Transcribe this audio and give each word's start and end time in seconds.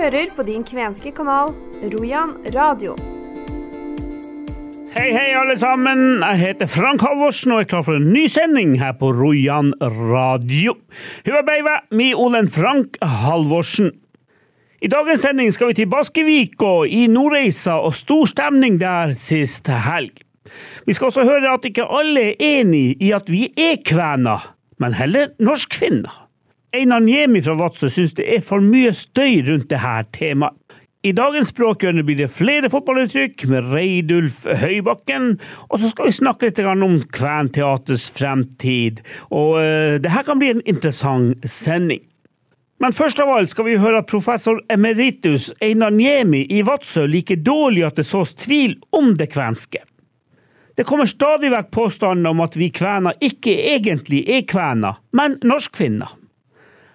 hører 0.00 0.30
på 0.32 0.44
din 0.48 0.62
kvenske 0.64 1.10
kanal 1.12 1.50
Rojan 1.92 2.30
radio. 2.54 2.94
Hei, 4.94 5.10
hei, 5.12 5.26
alle 5.36 5.58
sammen. 5.60 6.22
Jeg 6.24 6.38
heter 6.40 6.70
Frank 6.72 7.02
Halvorsen 7.04 7.52
og 7.52 7.60
er 7.60 7.68
klar 7.68 7.84
for 7.84 7.98
en 7.98 8.08
ny 8.14 8.22
sending 8.32 8.78
her 8.80 8.94
på 8.96 9.10
Rojan 9.12 9.68
radio. 9.82 10.78
Hyvä 11.26 11.42
beiva, 11.44 11.74
mi 11.92 12.14
olen 12.14 12.48
Frank 12.48 12.96
Halvorsen. 13.02 13.92
I 14.80 14.88
dagens 14.88 15.20
sending 15.20 15.52
skal 15.52 15.68
vi 15.68 15.76
til 15.82 15.92
Baskevik 15.92 16.56
og 16.64 16.88
i 16.88 17.04
Nordreisa 17.12 17.76
og 17.76 17.92
stor 17.98 18.24
stemning 18.30 18.80
der 18.80 19.12
sist 19.20 19.68
helg. 19.68 20.24
Vi 20.88 20.96
skal 20.96 21.10
også 21.10 21.28
høre 21.28 21.52
at 21.58 21.68
ikke 21.68 21.84
alle 21.84 22.30
er 22.30 22.40
enig 22.40 22.96
i 23.04 23.12
at 23.12 23.28
vi 23.28 23.50
er 23.52 23.76
kvener, 23.84 24.48
men 24.80 24.96
heller 24.96 25.36
norskfinner. 25.38 26.19
Einar 26.72 27.00
Niemi 27.00 27.40
fra 27.42 27.56
Vadsø 27.58 27.88
syns 27.90 28.12
det 28.14 28.28
er 28.30 28.42
for 28.46 28.62
mye 28.62 28.92
støy 28.94 29.40
rundt 29.48 29.72
dette 29.72 30.02
temaet. 30.14 30.54
I 31.00 31.14
dagens 31.16 31.48
Språkhjørne 31.48 32.04
blir 32.04 32.18
det 32.18 32.28
flere 32.36 32.68
fotballuttrykk 32.68 33.46
med 33.48 33.70
Reidulf 33.72 34.42
Høybakken, 34.44 35.38
og 35.72 35.80
så 35.80 35.88
skal 35.88 36.10
vi 36.10 36.12
snakke 36.18 36.50
litt 36.50 36.60
om 36.60 36.98
Kventeatrets 37.16 38.10
fremtid. 38.12 39.00
Og 39.32 39.56
uh, 39.56 39.96
det 39.96 40.12
her 40.12 40.26
kan 40.28 40.38
bli 40.38 40.52
en 40.52 40.60
interessant 40.68 41.48
sending. 41.48 42.04
Men 42.84 42.92
først 42.92 43.18
av 43.24 43.32
alt 43.32 43.50
skal 43.50 43.66
vi 43.66 43.80
høre 43.80 44.04
at 44.04 44.12
professor 44.12 44.60
emeritus 44.68 45.48
Einar 45.64 45.90
Niemi 45.96 46.44
i 46.52 46.60
Vadsø 46.68 47.08
liker 47.08 47.40
dårlig 47.40 47.88
at 47.88 47.96
det 47.96 48.06
sås 48.08 48.36
tvil 48.44 48.76
om 48.92 49.14
det 49.16 49.32
kvenske. 49.32 49.82
Det 50.76 50.86
kommer 50.88 51.08
stadig 51.08 51.50
vekk 51.50 51.72
påstander 51.74 52.30
om 52.30 52.44
at 52.44 52.60
vi 52.60 52.70
kvener 52.72 53.16
ikke 53.24 53.56
egentlig 53.72 54.22
er 54.28 54.46
kvener, 54.48 55.00
men 55.16 55.40
norskfinner. 55.40 56.19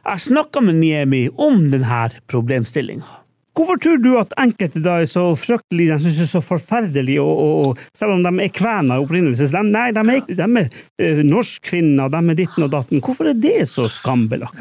Jeg 0.05 0.21
snakka 0.21 0.61
med 0.61 0.77
Niemi 0.77 1.27
om 1.41 1.69
denne 1.71 2.01
problemstillinga. 2.29 3.21
Hvorfor 3.55 3.79
tror 3.79 3.99
du 4.03 4.09
at 4.19 4.33
enkelte 4.41 4.81
da 4.83 4.97
er 4.99 5.07
så 5.07 5.29
fryktelige, 5.39 5.95
de 5.95 6.03
synes 6.03 6.17
det 6.19 6.25
er 6.25 6.31
så 6.33 6.41
forferdelige, 6.43 7.23
og, 7.23 7.37
og, 7.39 7.53
og, 7.65 7.83
selv 7.95 8.17
om 8.17 8.25
de 8.25 8.43
er 8.43 8.51
kvener 8.53 9.01
opprinnelse? 9.01 9.47
De, 9.47 9.61
nei, 9.69 9.87
de 9.95 10.03
er, 10.03 10.25
de 10.27 10.45
er 10.45 10.67
uh, 10.67 11.21
norskfinner, 11.23 12.11
de 12.11 12.19
er 12.19 12.39
ditten 12.41 12.67
og 12.67 12.73
datten. 12.75 13.01
Hvorfor 13.05 13.31
er 13.31 13.39
det 13.39 13.69
så 13.71 13.87
skambelagt? 13.89 14.59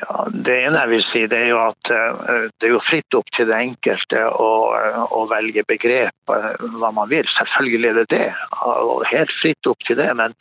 Ja, 0.00 0.24
Det 0.32 0.56
ene 0.64 0.80
jeg 0.80 0.92
vil 0.94 1.04
si, 1.04 1.24
det 1.28 1.44
er 1.44 1.52
jo 1.52 1.60
at 1.60 1.92
uh, 1.92 2.48
det 2.56 2.70
er 2.70 2.74
jo 2.74 2.82
fritt 2.82 3.20
opp 3.20 3.28
til 3.36 3.50
det 3.52 3.60
enkelte 3.68 4.24
å, 4.32 4.50
uh, 4.72 5.00
å 5.20 5.26
velge 5.28 5.66
begrep 5.68 6.34
hva 6.80 6.92
man 6.96 7.10
vil. 7.12 7.28
Selvfølgelig 7.28 7.92
er 7.92 8.00
det 8.00 8.08
det, 8.16 8.26
og 8.64 9.04
helt 9.12 9.34
fritt 9.34 9.68
opp 9.68 9.84
til 9.84 10.00
det. 10.00 10.08
Men 10.16 10.32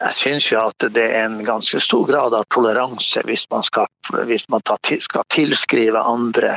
jeg 0.00 0.16
syns 0.16 0.46
jo 0.48 0.60
at 0.70 0.86
det 0.94 1.02
er 1.12 1.26
en 1.26 1.42
ganske 1.44 1.80
stor 1.82 2.06
grad 2.08 2.34
av 2.36 2.46
toleranse 2.54 3.20
hvis 3.28 3.44
man 3.52 3.64
skal, 3.66 3.88
hvis 4.28 4.46
man 4.52 4.62
skal 4.64 5.26
tilskrive 5.32 6.00
andre, 6.00 6.54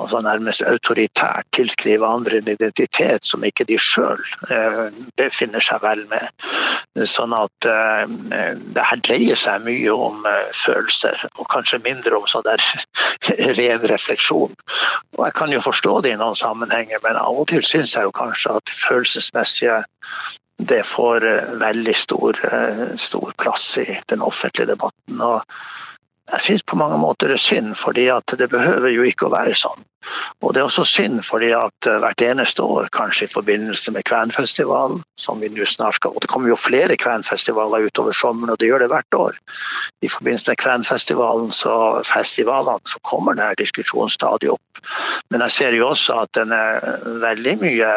altså 0.00 0.22
nærmest 0.24 0.64
autoritært 0.64 1.48
tilskrive 1.56 2.08
andre 2.08 2.40
en 2.40 2.48
identitet 2.54 3.28
som 3.28 3.44
ikke 3.44 3.66
de 3.68 3.76
sjøl 3.80 4.22
eh, 4.48 4.88
befinner 5.20 5.60
seg 5.64 5.84
vel 5.84 6.06
med. 6.08 6.48
Sånn 7.04 7.36
at 7.36 7.68
eh, 7.68 8.08
det 8.08 8.88
her 8.88 9.04
dreier 9.04 9.38
seg 9.38 9.66
mye 9.68 9.92
om 9.92 10.24
eh, 10.28 10.48
følelser, 10.56 11.28
og 11.36 11.50
kanskje 11.52 11.82
mindre 11.84 12.16
om 12.16 12.28
sånn 12.32 12.48
der 12.48 12.64
ren 13.60 13.88
refleksjon. 13.92 14.56
Og 15.18 15.24
jeg 15.26 15.36
kan 15.36 15.52
jo 15.52 15.60
forstå 15.64 15.98
det 16.06 16.16
i 16.16 16.20
noen 16.20 16.38
sammenhenger, 16.38 17.04
men 17.04 17.20
av 17.20 17.44
og 17.44 17.50
til 17.52 17.64
syns 17.66 17.92
jeg 17.96 18.08
jo 18.08 18.16
kanskje 18.16 18.56
at 18.56 18.78
følelsesmessige 18.86 19.82
det 20.60 20.82
får 20.86 21.26
eh, 21.26 21.52
veldig 21.60 21.96
stor, 21.96 22.40
eh, 22.52 22.86
stor, 22.96 23.32
plass 23.36 23.78
i 23.78 23.98
den 24.06 24.22
offentlige 24.22 24.66
debatten. 24.74 25.20
Og 25.20 25.42
jeg 26.32 26.46
syns 26.46 26.66
på 26.66 26.78
mange 26.78 26.98
måter 27.00 27.30
det 27.30 27.38
er 27.38 27.46
synd, 27.46 27.76
fordi 27.78 28.08
det 28.38 28.50
behøver 28.50 28.92
jo 28.94 29.06
ikke 29.06 29.28
å 29.28 29.34
være 29.34 29.54
sånn. 29.58 29.86
Og 30.40 30.54
det 30.54 30.62
er 30.62 30.68
også 30.68 30.86
synd 30.88 31.20
fordi 31.26 31.50
at 31.52 31.88
eh, 31.88 31.98
hvert 32.00 32.22
eneste 32.24 32.64
år, 32.64 32.88
kanskje 32.96 33.26
i 33.26 33.32
forbindelse 33.32 33.92
med 33.92 34.06
Kvenfestivalen, 34.08 35.02
som 35.20 35.42
vi 35.42 35.50
nå 35.52 35.66
snart 35.68 35.98
skal 35.98 36.14
Og 36.14 36.22
det 36.24 36.30
kommer 36.32 36.48
jo 36.48 36.56
flere 36.56 36.96
Kvenfestivaler 36.96 37.84
utover 37.90 38.16
sommeren, 38.16 38.54
og 38.54 38.60
det 38.60 38.70
gjør 38.70 38.84
det 38.84 38.88
hvert 38.94 39.18
år. 39.18 39.36
I 40.00 40.08
forbindelse 40.08 40.48
med 40.48 40.60
Kvenfestivalen 40.62 41.52
så 41.52 41.74
festivalene 42.08 42.80
så 42.88 43.02
kommer 43.04 43.36
denne 43.36 43.58
diskusjonen 43.60 44.12
stadig 44.12 44.50
opp. 44.54 44.80
Men 45.30 45.44
jeg 45.44 45.56
ser 45.58 45.76
jo 45.76 45.90
også 45.90 46.22
at 46.22 46.32
den 46.38 46.54
er 46.56 46.80
veldig 47.20 47.56
mye 47.60 47.90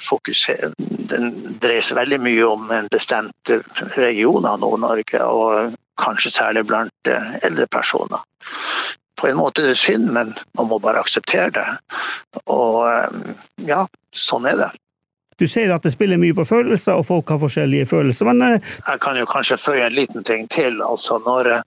fokusert 0.00 0.72
Den 1.10 1.58
dreier 1.60 1.84
seg 1.84 1.98
veldig 1.98 2.20
mye 2.22 2.46
om 2.46 2.70
en 2.72 2.88
bestemt 2.88 3.52
region 3.98 4.46
av 4.48 4.60
Nord-Norge, 4.62 5.20
og 5.26 5.74
kanskje 6.00 6.32
særlig 6.34 6.66
blant 6.68 7.10
eh, 7.10 7.36
eldre 7.46 7.68
personer 7.70 8.24
på 9.20 9.28
en 9.28 9.36
måte 9.36 9.64
det 9.64 9.74
er 9.74 9.80
synd, 9.80 10.10
men 10.14 10.32
man 10.56 10.68
må 10.70 10.78
bare 10.80 11.02
akseptere 11.02 11.50
det. 11.52 11.66
Og 12.48 12.86
eh, 12.88 13.34
ja, 13.68 13.84
sånn 14.16 14.48
er 14.48 14.56
det. 14.60 14.70
Du 15.40 15.46
sier 15.48 15.72
at 15.72 15.84
det 15.84 15.94
spiller 15.94 16.20
mye 16.20 16.36
på 16.36 16.44
følelser, 16.48 17.00
og 17.00 17.06
folk 17.08 17.30
har 17.32 17.40
forskjellige 17.40 17.88
følelser, 17.92 18.28
men 18.28 18.44
eh, 18.46 18.74
Jeg 18.86 19.00
kan 19.04 19.20
jo 19.20 19.28
kanskje 19.28 19.60
føye 19.60 19.86
en 19.86 19.96
liten 19.96 20.26
ting 20.26 20.48
til. 20.52 20.82
altså 20.84 21.20
når 21.26 21.58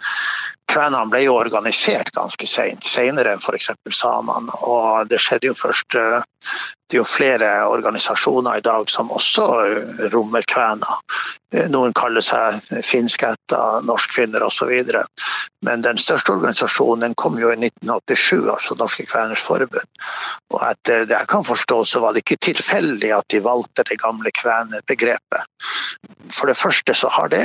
Kvenene 0.74 1.10
ble 1.12 1.26
jo 1.26 1.36
organisert 1.38 2.10
ganske 2.16 2.48
sent, 2.48 2.86
senere 2.88 3.36
enn 3.36 3.42
f.eks. 3.44 3.74
samene. 3.94 4.54
Og 4.64 5.10
det 5.12 5.20
skjedde 5.22 5.52
jo 5.52 5.58
først 5.60 5.98
det 6.94 7.00
er 7.00 7.02
jo 7.02 7.10
flere 7.10 7.48
organisasjoner 7.74 8.60
i 8.60 8.62
dag 8.62 8.90
som 8.94 9.10
også 9.10 9.48
rommer 10.14 10.46
kvener. 10.46 11.00
Noen 11.74 11.94
kaller 11.98 12.22
seg 12.22 12.60
finskætta, 12.86 13.82
norskfinner 13.86 14.46
osv. 14.46 14.70
Men 15.66 15.82
den 15.82 15.98
største 15.98 16.36
organisasjonen 16.36 17.16
kom 17.18 17.40
jo 17.42 17.50
i 17.50 17.58
1987, 17.58 18.46
altså 18.46 18.78
Norske 18.78 19.08
Kveners 19.10 19.42
Forbund. 19.42 19.90
Og 20.54 20.60
etter 20.68 21.08
det 21.10 21.18
jeg 21.18 21.32
kan 21.34 21.46
forstå, 21.48 21.80
så 21.90 22.04
var 22.04 22.14
det 22.14 22.22
ikke 22.28 22.42
tilfeldig 22.52 23.10
at 23.18 23.26
de 23.34 23.42
valgte 23.42 23.88
det 23.90 23.98
gamle 24.04 24.30
kvenerbegrepet. 24.38 25.70
For 26.30 26.50
det 26.50 26.60
første 26.62 26.94
så 26.98 27.10
har 27.10 27.34
det 27.34 27.42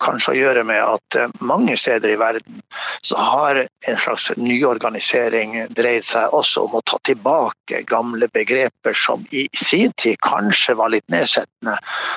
kanskje 0.00 0.32
å 0.32 0.40
gjøre 0.40 0.64
med 0.72 0.80
at 0.80 1.36
mange 1.44 1.76
steder 1.80 2.16
i 2.16 2.20
verden 2.20 2.64
så 3.02 3.16
har 3.16 3.66
en 3.86 3.96
slags 3.96 4.30
nyorganisering 4.36 5.56
dreid 5.76 6.04
seg 6.04 6.34
også 6.34 6.66
om 6.66 6.78
å 6.78 6.84
ta 6.86 6.98
tilbake 7.06 7.82
gamle 7.88 8.28
begreper 8.32 8.96
som 8.96 9.26
i 9.30 9.46
sin 9.56 9.92
tid 9.96 10.18
kanskje 10.24 10.76
var 10.78 10.92
litt 10.94 11.06
nedsettende, 11.12 11.76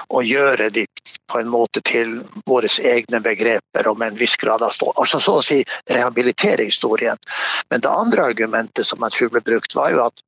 og 0.10 0.26
gjøre 0.26 0.70
de 0.74 0.86
på 1.30 1.40
en 1.40 1.52
måte 1.52 1.82
til 1.86 2.20
våre 2.50 2.70
egne 2.92 3.22
begreper 3.24 3.90
med 3.98 4.14
en 4.14 4.20
viss 4.20 4.36
grad 4.40 4.64
av 4.66 4.74
stå. 4.74 4.92
Altså 4.98 5.20
så 5.24 5.38
å 5.40 5.46
si 5.46 5.60
rehabilitere 5.90 6.66
historien. 6.66 7.18
Men 7.70 7.84
det 7.86 7.92
andre 7.92 8.26
argumentet 8.32 8.88
som 8.88 9.04
jeg 9.06 9.18
tror 9.18 9.34
ble 9.36 9.44
brukt, 9.46 9.76
var 9.78 9.94
jo 9.94 10.04
at 10.08 10.24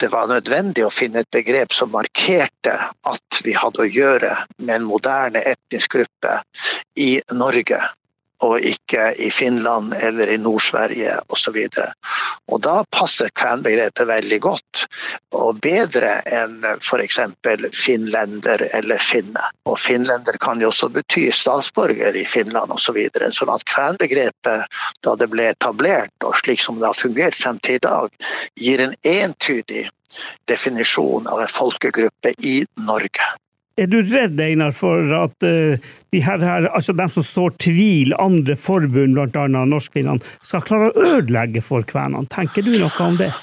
det 0.00 0.10
var 0.12 0.30
nødvendig 0.30 0.84
å 0.86 0.92
finne 0.92 1.22
et 1.22 1.32
begrep 1.34 1.74
som 1.74 1.92
markerte 1.94 2.74
at 3.10 3.42
vi 3.44 3.54
hadde 3.56 3.84
å 3.84 3.90
gjøre 3.90 4.32
med 4.58 4.74
en 4.78 4.88
moderne 4.88 5.42
etnisk 5.52 5.96
gruppe 5.96 6.40
i 7.00 7.16
Norge 7.32 7.80
og 8.44 8.60
ikke 8.60 9.12
i 9.22 9.30
Finland 9.30 9.94
eller 10.00 10.32
i 10.32 10.38
Nord-Sverige 10.40 11.14
osv. 11.32 11.58
Da 12.66 12.74
passer 12.92 13.30
kvenbegrepet 13.36 14.08
veldig 14.08 14.38
godt, 14.44 14.84
og 15.36 15.60
bedre 15.64 16.18
enn 16.32 16.64
f.eks. 16.76 17.20
finlender 17.76 18.66
eller 18.76 19.02
finne. 19.02 19.44
Og 19.68 19.78
finlender 19.80 20.38
kan 20.42 20.60
jo 20.60 20.70
også 20.72 20.90
bety 20.94 21.28
statsborger 21.32 22.16
i 22.16 22.24
Finland 22.24 22.72
osv. 22.72 22.86
Så 22.86 22.92
videre. 22.94 23.32
sånn 23.34 23.50
at 23.50 23.64
kvenbegrepet, 23.66 24.76
da 25.02 25.14
det 25.18 25.26
ble 25.32 25.48
etablert, 25.50 26.14
og 26.22 26.36
slik 26.38 26.62
som 26.62 26.78
det 26.78 26.86
har 26.86 26.98
fungert 26.98 27.34
frem 27.34 27.58
til 27.58 27.80
i 27.80 27.82
dag, 27.82 28.14
gir 28.54 28.84
en 28.84 28.94
entydig 29.02 29.88
definisjon 30.48 31.26
av 31.26 31.42
en 31.42 31.50
folkegruppe 31.50 32.32
i 32.38 32.60
Norge. 32.78 33.26
Er 33.76 33.90
du 33.92 33.98
redd, 34.00 34.40
Einar, 34.40 34.72
for 34.72 35.10
at 35.12 35.44
uh, 35.44 35.76
de 36.14 36.20
her, 36.24 36.40
her, 36.40 36.68
altså 36.72 36.94
de 36.96 37.08
som 37.12 37.26
sår 37.26 37.58
tvil, 37.60 38.14
andre 38.16 38.56
forbund, 38.56 39.18
bl.a. 39.18 39.48
norskfinnene, 39.68 40.24
skal 40.40 40.64
klare 40.64 40.88
å 40.88 41.10
ødelegge 41.18 41.60
for 41.64 41.84
kvenene? 41.84 42.24
Tenker 42.32 42.64
du 42.64 42.72
noe 42.80 43.04
om 43.04 43.20
det? 43.20 43.34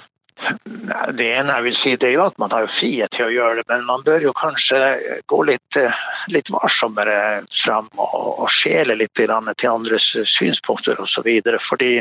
Det 1.14 1.28
ene 1.38 1.54
jeg 1.54 1.64
vil 1.68 1.76
si, 1.78 1.92
det 2.02 2.10
er 2.10 2.16
jo 2.16 2.26
at 2.26 2.40
man 2.42 2.52
har 2.52 2.66
jo 2.66 2.72
frihet 2.74 3.14
til 3.14 3.28
å 3.28 3.34
gjøre 3.36 3.62
det, 3.62 3.68
men 3.70 3.86
man 3.86 4.02
bør 4.06 4.26
jo 4.26 4.34
kanskje 4.36 4.80
gå 5.30 5.40
litt, 5.46 5.78
eh, 5.78 6.00
litt 6.34 6.50
varsommere 6.52 7.44
fram 7.54 7.92
og, 7.94 8.42
og 8.44 8.50
skjele 8.52 8.98
litt 8.98 9.14
til 9.20 9.32
andres 9.32 10.10
synspunkter 10.34 11.00
osv. 11.04 11.30
Fordi 11.62 11.94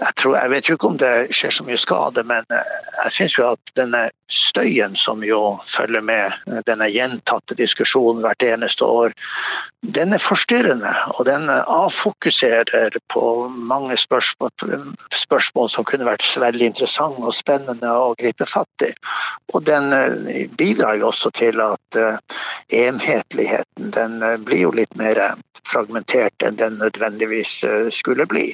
jeg, 0.00 0.14
tror, 0.16 0.36
jeg, 0.36 0.50
vet 0.50 0.68
jo 0.68 0.76
ikke 0.76 0.88
om 0.88 0.96
det 1.00 1.12
skjer 1.36 1.52
så 1.54 1.64
mye 1.66 1.80
skade, 1.80 2.24
men 2.28 2.46
eh, 2.54 2.76
jeg 3.04 3.14
syns 3.16 3.36
jo 3.36 3.46
at 3.50 3.72
denne 3.76 4.02
støyen 4.32 4.94
som 4.96 5.24
jo 5.26 5.40
følger 5.68 6.04
med 6.04 6.32
eh, 6.48 6.60
denne 6.68 6.88
gjentatte 6.92 7.56
diskusjonen 7.58 8.22
hvert 8.24 8.44
eneste 8.46 8.86
år, 8.86 9.12
den 9.96 10.14
er 10.16 10.22
forstyrrende. 10.22 10.92
Og 11.18 11.26
den 11.28 11.48
avfokuserer 11.50 12.96
på 13.12 13.24
mange 13.50 13.98
spørsmål, 14.00 14.52
spørsmål 15.16 15.70
som 15.72 15.88
kunne 15.88 16.08
vært 16.08 16.24
veldig 16.40 16.72
interessante 16.72 17.24
og 17.24 17.36
spennende 17.36 17.92
å 17.92 18.14
gripe 18.20 18.48
fatt 18.48 18.88
i. 18.88 18.92
Og 19.52 19.64
den 19.68 19.92
eh, 19.96 20.48
bidrar 20.48 20.96
jo 21.00 21.10
også 21.12 21.32
til 21.36 21.60
at 21.64 22.00
enhetligheten 22.70 23.92
den 23.92 24.20
blir 24.46 24.66
jo 24.68 24.74
litt 24.76 24.92
mer 24.96 25.18
fragmentert 25.66 26.44
enn 26.46 26.56
den 26.60 26.78
nødvendigvis 26.80 27.60
skulle 27.94 28.26
bli. 28.30 28.52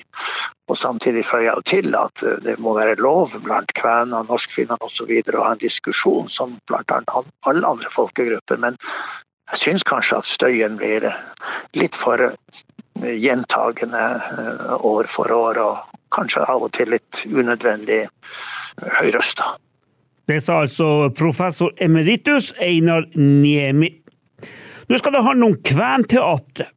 Og 0.67 0.79
samtidig 0.79 1.23
føyer 1.27 1.53
jeg 1.53 1.65
til 1.71 1.95
at 1.95 2.23
det 2.43 2.57
må 2.59 2.75
være 2.75 2.97
lov 2.99 3.37
blant 3.45 3.71
kvener, 3.79 4.27
norskfinner 4.27 4.81
osv. 4.83 5.13
å 5.23 5.45
ha 5.45 5.53
en 5.55 5.63
diskusjon 5.63 6.31
som 6.33 6.57
blant 6.67 6.91
alle 6.91 7.67
andre 7.67 7.93
folkegrupper. 7.95 8.59
Men 8.59 8.79
jeg 9.53 9.63
syns 9.63 9.87
kanskje 9.87 10.19
at 10.19 10.27
støyen 10.27 10.79
blir 10.81 11.07
litt 11.79 11.95
for 11.95 12.33
gjentagende 12.97 14.03
år 14.83 15.07
for 15.11 15.31
år, 15.31 15.61
og 15.63 16.03
kanskje 16.17 16.47
av 16.49 16.65
og 16.67 16.73
til 16.75 16.91
litt 16.95 17.23
unødvendig 17.29 18.07
høyrøsta. 18.99 19.55
Det 20.27 20.41
sa 20.43 20.63
altså 20.65 21.13
professor 21.15 21.71
emeritus 21.79 22.51
Einar 22.59 23.07
Niemi. 23.15 23.93
Nå 24.91 24.99
skal 24.99 25.15
det 25.15 25.23
handle 25.27 25.53
om 25.53 25.61
Kventeatret. 25.67 26.73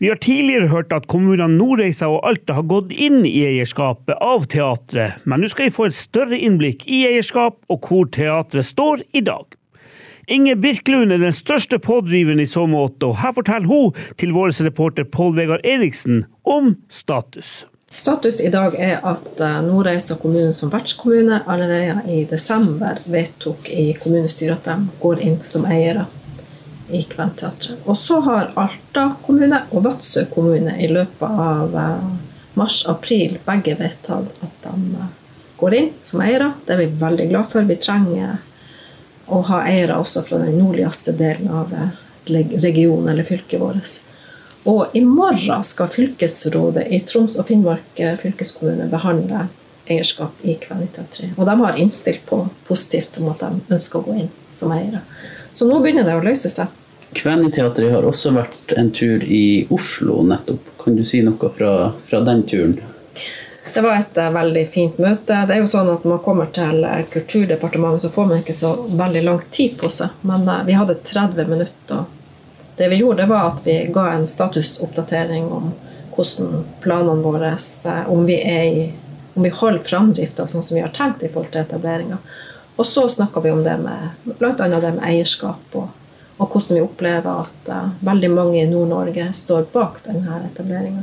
Vi 0.00 0.08
har 0.08 0.16
tidligere 0.16 0.70
hørt 0.72 0.94
at 0.96 1.10
kommunene 1.12 1.58
Nordreisa 1.58 2.06
og 2.08 2.22
Alta 2.24 2.54
har 2.56 2.64
gått 2.64 2.88
inn 2.88 3.18
i 3.28 3.42
eierskapet 3.44 4.16
av 4.24 4.46
teatret, 4.48 5.18
men 5.28 5.42
nå 5.44 5.50
skal 5.52 5.66
vi 5.66 5.74
få 5.76 5.90
et 5.90 5.96
større 5.98 6.38
innblikk 6.40 6.86
i 6.88 7.02
eierskap 7.04 7.58
og 7.68 7.84
hvor 7.84 8.06
teatret 8.08 8.64
står 8.64 9.02
i 9.12 9.20
dag. 9.26 9.44
Inge 10.32 10.54
Birkelund 10.56 11.12
er 11.12 11.20
den 11.20 11.36
største 11.36 11.76
pådriveren 11.84 12.40
i 12.40 12.48
så 12.48 12.64
måte, 12.64 13.10
og 13.10 13.18
her 13.20 13.34
forteller 13.36 13.68
hun 13.68 14.16
til 14.16 14.32
vår 14.32 14.54
reporter 14.64 15.04
Pål 15.04 15.34
Vegard 15.36 15.68
Eriksen 15.68 16.24
om 16.48 16.78
status. 16.88 17.66
Status 17.92 18.40
i 18.40 18.48
dag 18.54 18.78
er 18.80 19.04
at 19.04 19.42
eh, 19.42 19.60
Nordreisa 19.66 20.16
kommune 20.16 20.54
som 20.56 20.72
vertskommune 20.72 21.42
allerede 21.44 22.00
i 22.08 22.22
desember 22.30 23.02
vedtok 23.04 23.68
i 23.68 23.90
kommunestyret 24.00 24.62
at 24.62 24.70
de 24.70 25.02
går 25.02 25.20
inn 25.26 25.40
som 25.44 25.68
eiere 25.68 26.06
i 26.92 27.02
Kventeatret. 27.02 27.78
Og 27.84 27.98
så 27.98 28.20
har 28.20 28.52
Alta 28.58 29.06
kommune 29.24 29.62
og 29.70 29.84
Vadsø 29.84 30.24
kommune 30.34 30.76
i 30.82 30.88
løpet 30.90 31.40
av 31.46 31.76
eh, 31.76 32.10
mars-april 32.58 33.38
begge 33.46 33.76
vedtatt 33.78 34.44
at 34.44 34.66
de 34.66 35.00
eh, 35.00 35.08
går 35.60 35.76
inn 35.78 35.90
som 36.02 36.22
eiere. 36.24 36.52
Det 36.66 36.76
er 36.76 36.82
vi 36.84 37.00
veldig 37.02 37.28
glad 37.32 37.50
for. 37.52 37.68
Vi 37.68 37.78
trenger 37.80 38.38
å 39.30 39.42
ha 39.46 39.62
eiere 39.68 39.98
også 40.02 40.24
fra 40.26 40.42
den 40.42 40.58
nordligste 40.58 41.14
delen 41.18 41.50
av 41.54 41.74
eh, 41.74 41.90
regionen 42.30 43.12
eller 43.12 43.26
fylket 43.28 43.62
vårt. 43.62 43.96
Og 44.68 44.96
i 44.96 45.00
morgen 45.06 45.64
skal 45.64 45.88
fylkesrådet 45.88 46.84
i 46.92 47.00
Troms 47.08 47.38
og 47.40 47.48
Finnmark 47.48 48.02
fylkeskommune 48.20 48.90
behandle 48.92 49.46
eierskap 49.90 50.44
i 50.44 50.54
Kveniteatret. 50.60 51.32
Og 51.36 51.46
de 51.48 51.54
har 51.62 51.78
innstilt 51.80 52.26
på 52.28 52.42
positivt 52.68 53.18
om 53.20 53.30
at 53.32 53.42
de 53.42 53.74
ønsker 53.74 54.00
å 54.00 54.06
gå 54.06 54.18
inn 54.24 54.28
som 54.52 54.72
eiere. 54.74 55.02
Så 55.54 55.68
nå 55.68 55.80
begynner 55.82 56.06
det 56.06 56.16
å 56.18 56.24
løse 56.24 56.50
seg. 56.52 56.70
Kveniteatret 57.12 57.90
har 57.92 58.06
også 58.06 58.30
vært 58.36 58.72
en 58.78 58.92
tur 58.94 59.24
i 59.24 59.66
Oslo 59.74 60.22
nettopp. 60.26 60.68
Kan 60.78 60.96
du 60.96 61.02
si 61.04 61.22
noe 61.26 61.50
fra, 61.52 61.72
fra 62.06 62.20
den 62.26 62.44
turen? 62.46 62.78
Det 63.74 63.82
var 63.82 63.98
et 63.98 64.18
uh, 64.18 64.30
veldig 64.34 64.62
fint 64.70 64.98
møte. 64.98 65.42
Det 65.46 65.54
er 65.54 65.60
jo 65.62 65.70
sånn 65.70 65.90
at 65.92 66.06
man 66.08 66.22
kommer 66.24 66.50
til 66.54 66.84
uh, 66.86 67.02
Kulturdepartementet, 67.10 68.06
så 68.06 68.14
får 68.14 68.30
man 68.30 68.40
ikke 68.42 68.56
så 68.56 68.72
veldig 68.88 69.22
lang 69.26 69.42
tid 69.54 69.76
på 69.78 69.90
seg. 69.92 70.16
Men 70.26 70.46
uh, 70.48 70.62
vi 70.66 70.78
hadde 70.78 70.98
30 71.06 71.50
minutter. 71.50 72.06
Det 72.78 72.88
vi 72.90 73.02
gjorde, 73.02 73.28
var 73.30 73.52
at 73.52 73.62
vi 73.66 73.76
ga 73.94 74.08
en 74.14 74.26
statusoppdatering 74.30 75.50
om 75.52 75.70
hvordan 76.14 76.64
planene 76.82 77.22
våre 77.22 77.52
om 78.10 78.24
vi, 78.26 78.38
i, 78.40 78.90
om 79.34 79.44
vi 79.46 79.52
holder 79.54 79.84
framdrifta 79.86 80.46
sånn 80.50 80.64
som 80.66 80.78
vi 80.78 80.82
har 80.82 80.94
tenkt 80.96 81.22
i 81.22 81.30
forhold 81.30 81.52
til 81.54 81.62
etableringa. 81.62 82.18
Og 82.80 82.86
så 82.88 83.06
snakka 83.12 83.42
vi 83.44 83.52
om 83.52 83.62
det 83.64 83.76
med 83.82 84.34
bl.a. 84.38 84.54
det 84.56 84.94
med 84.96 85.04
eierskap 85.04 85.76
og 85.78 85.99
og 86.40 86.48
hvordan 86.48 86.78
vi 86.78 86.82
opplever 86.82 87.42
at 87.44 87.68
uh, 87.68 87.88
veldig 88.06 88.30
mange 88.32 88.62
i 88.62 88.68
Nord-Norge 88.68 89.26
står 89.36 89.66
bak 89.74 90.00
denne 90.06 90.40
etableringa. 90.48 91.02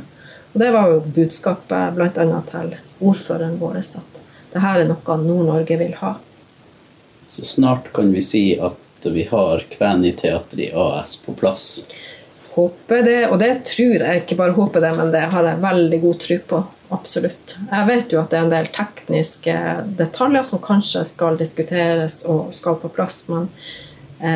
Det 0.58 0.70
var 0.74 0.90
jo 0.90 1.02
budskapet 1.14 1.94
bl.a. 1.94 2.40
til 2.50 2.72
ordføreren 2.98 3.58
vår 3.60 3.78
at 3.78 4.18
dette 4.50 4.72
er 4.72 4.88
noe 4.88 5.16
Nord-Norge 5.22 5.78
vil 5.78 5.94
ha. 6.00 6.16
Så 7.28 7.44
snart 7.44 7.92
kan 7.94 8.10
vi 8.12 8.24
si 8.24 8.42
at 8.58 9.06
vi 9.06 9.28
har 9.30 9.62
Kvæniteatret 9.70 10.74
AS 10.74 11.14
på 11.22 11.36
plass? 11.38 11.84
Håper 12.54 13.04
det, 13.06 13.20
og 13.28 13.38
det 13.38 13.52
tror 13.68 14.02
jeg. 14.02 14.22
Ikke 14.24 14.38
bare 14.40 14.56
håper 14.56 14.82
det, 14.82 14.96
men 14.98 15.12
det 15.14 15.28
har 15.30 15.46
jeg 15.46 15.62
veldig 15.62 16.00
god 16.02 16.20
tro 16.24 16.38
på. 16.50 16.62
Absolutt. 16.96 17.58
Jeg 17.70 17.86
vet 17.86 18.12
jo 18.12 18.22
at 18.22 18.32
det 18.32 18.38
er 18.40 18.46
en 18.46 18.54
del 18.54 18.70
tekniske 18.74 19.58
detaljer 20.00 20.48
som 20.48 20.62
kanskje 20.64 21.04
skal 21.06 21.38
diskuteres 21.38 22.24
og 22.26 22.48
skal 22.56 22.80
på 22.80 22.90
plass. 22.90 23.26
men 23.28 23.52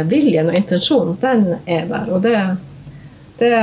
viljen 0.09 0.51
og 0.51 0.55
intensjonen, 0.55 1.17
den 1.21 1.57
er 1.67 1.89
der. 1.91 2.11
Og 2.15 2.23
det, 2.23 2.37
det 3.41 3.57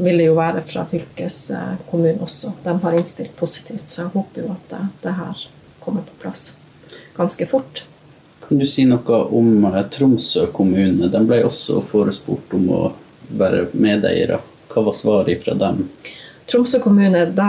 vil 0.00 0.22
det 0.22 0.30
jo 0.30 0.38
være 0.38 0.62
fra 0.68 0.86
fylkeskommunen 0.88 2.22
også. 2.24 2.54
De 2.64 2.78
har 2.82 2.96
innstilt 2.96 3.36
positivt, 3.36 3.88
så 3.88 4.06
jeg 4.06 4.14
håper 4.14 4.46
jo 4.46 4.54
at 4.54 4.72
det, 4.72 4.80
det 5.04 5.18
her 5.18 5.44
kommer 5.84 6.06
på 6.08 6.22
plass 6.22 6.54
ganske 7.18 7.46
fort. 7.46 7.84
Kan 8.48 8.58
du 8.58 8.66
si 8.66 8.84
noe 8.88 9.18
om 9.34 9.64
eh, 9.68 9.82
Tromsø 9.92 10.46
kommune? 10.54 11.10
De 11.12 11.20
ble 11.26 11.42
også 11.44 11.82
forespurt 11.84 12.54
om 12.56 12.70
å 12.72 12.82
være 13.28 13.66
medeiere. 13.76 14.38
Hva 14.72 14.84
var 14.86 14.96
svaret 14.96 15.42
fra 15.44 15.56
dem? 15.58 15.82
Tromsø 16.48 16.80
kommune 16.80 17.26
de, 17.26 17.48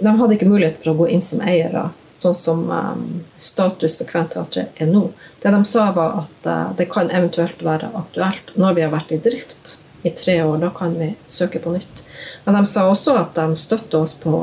de 0.00 0.14
hadde 0.20 0.36
ikke 0.36 0.50
mulighet 0.50 0.82
for 0.82 0.92
å 0.92 0.98
gå 1.04 1.08
inn 1.14 1.24
som 1.24 1.40
eiere 1.40 1.88
sånn 2.18 2.34
som 2.34 2.70
um, 2.70 3.24
status 3.38 3.98
for 3.98 4.08
Kventeatret 4.08 4.80
er 4.82 4.90
nå. 4.90 5.08
Det 5.42 5.52
de 5.54 5.60
sa, 5.68 5.90
var 5.94 6.24
at 6.24 6.48
uh, 6.50 6.70
det 6.78 6.88
kan 6.90 7.10
eventuelt 7.14 7.62
være 7.62 7.92
aktuelt 7.98 8.54
når 8.58 8.78
vi 8.78 8.84
har 8.86 8.94
vært 8.94 9.12
i 9.14 9.20
drift 9.22 9.76
i 10.02 10.10
tre 10.10 10.40
år. 10.42 10.58
Da 10.62 10.72
kan 10.74 10.96
vi 10.98 11.12
søke 11.26 11.62
på 11.62 11.76
nytt. 11.76 12.02
Men 12.44 12.58
de 12.58 12.64
sa 12.66 12.88
også 12.90 13.14
at 13.20 13.38
de 13.38 13.60
støtter 13.60 14.02
oss 14.02 14.16
på 14.18 14.34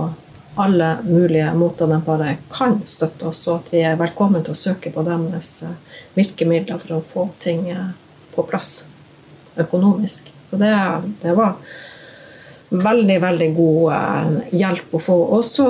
alle 0.55 0.89
mulige 1.03 1.51
måter 1.59 1.91
de 1.91 1.99
bare 2.05 2.37
kan 2.53 2.77
støtte 2.87 3.27
oss, 3.27 3.43
og 3.49 3.57
at 3.57 3.73
vi 3.73 3.81
er 3.83 3.99
velkommen 3.99 4.43
til 4.43 4.55
å 4.55 4.61
søke 4.61 4.93
på 4.95 5.03
deres 5.07 5.57
uh, 5.67 5.75
virkemidler 6.15 6.79
for 6.79 6.99
å 6.99 7.03
få 7.03 7.29
ting 7.43 7.67
uh, 7.75 7.91
på 8.35 8.47
plass 8.47 8.85
økonomisk. 9.59 10.31
Så 10.47 10.59
det, 10.61 10.71
det 11.21 11.35
var 11.35 11.57
veldig, 12.69 13.19
veldig 13.21 13.47
god 13.55 14.53
hjelp 14.55 14.95
å 14.95 14.99
få. 15.01 15.15
Og 15.37 15.43
så 15.47 15.67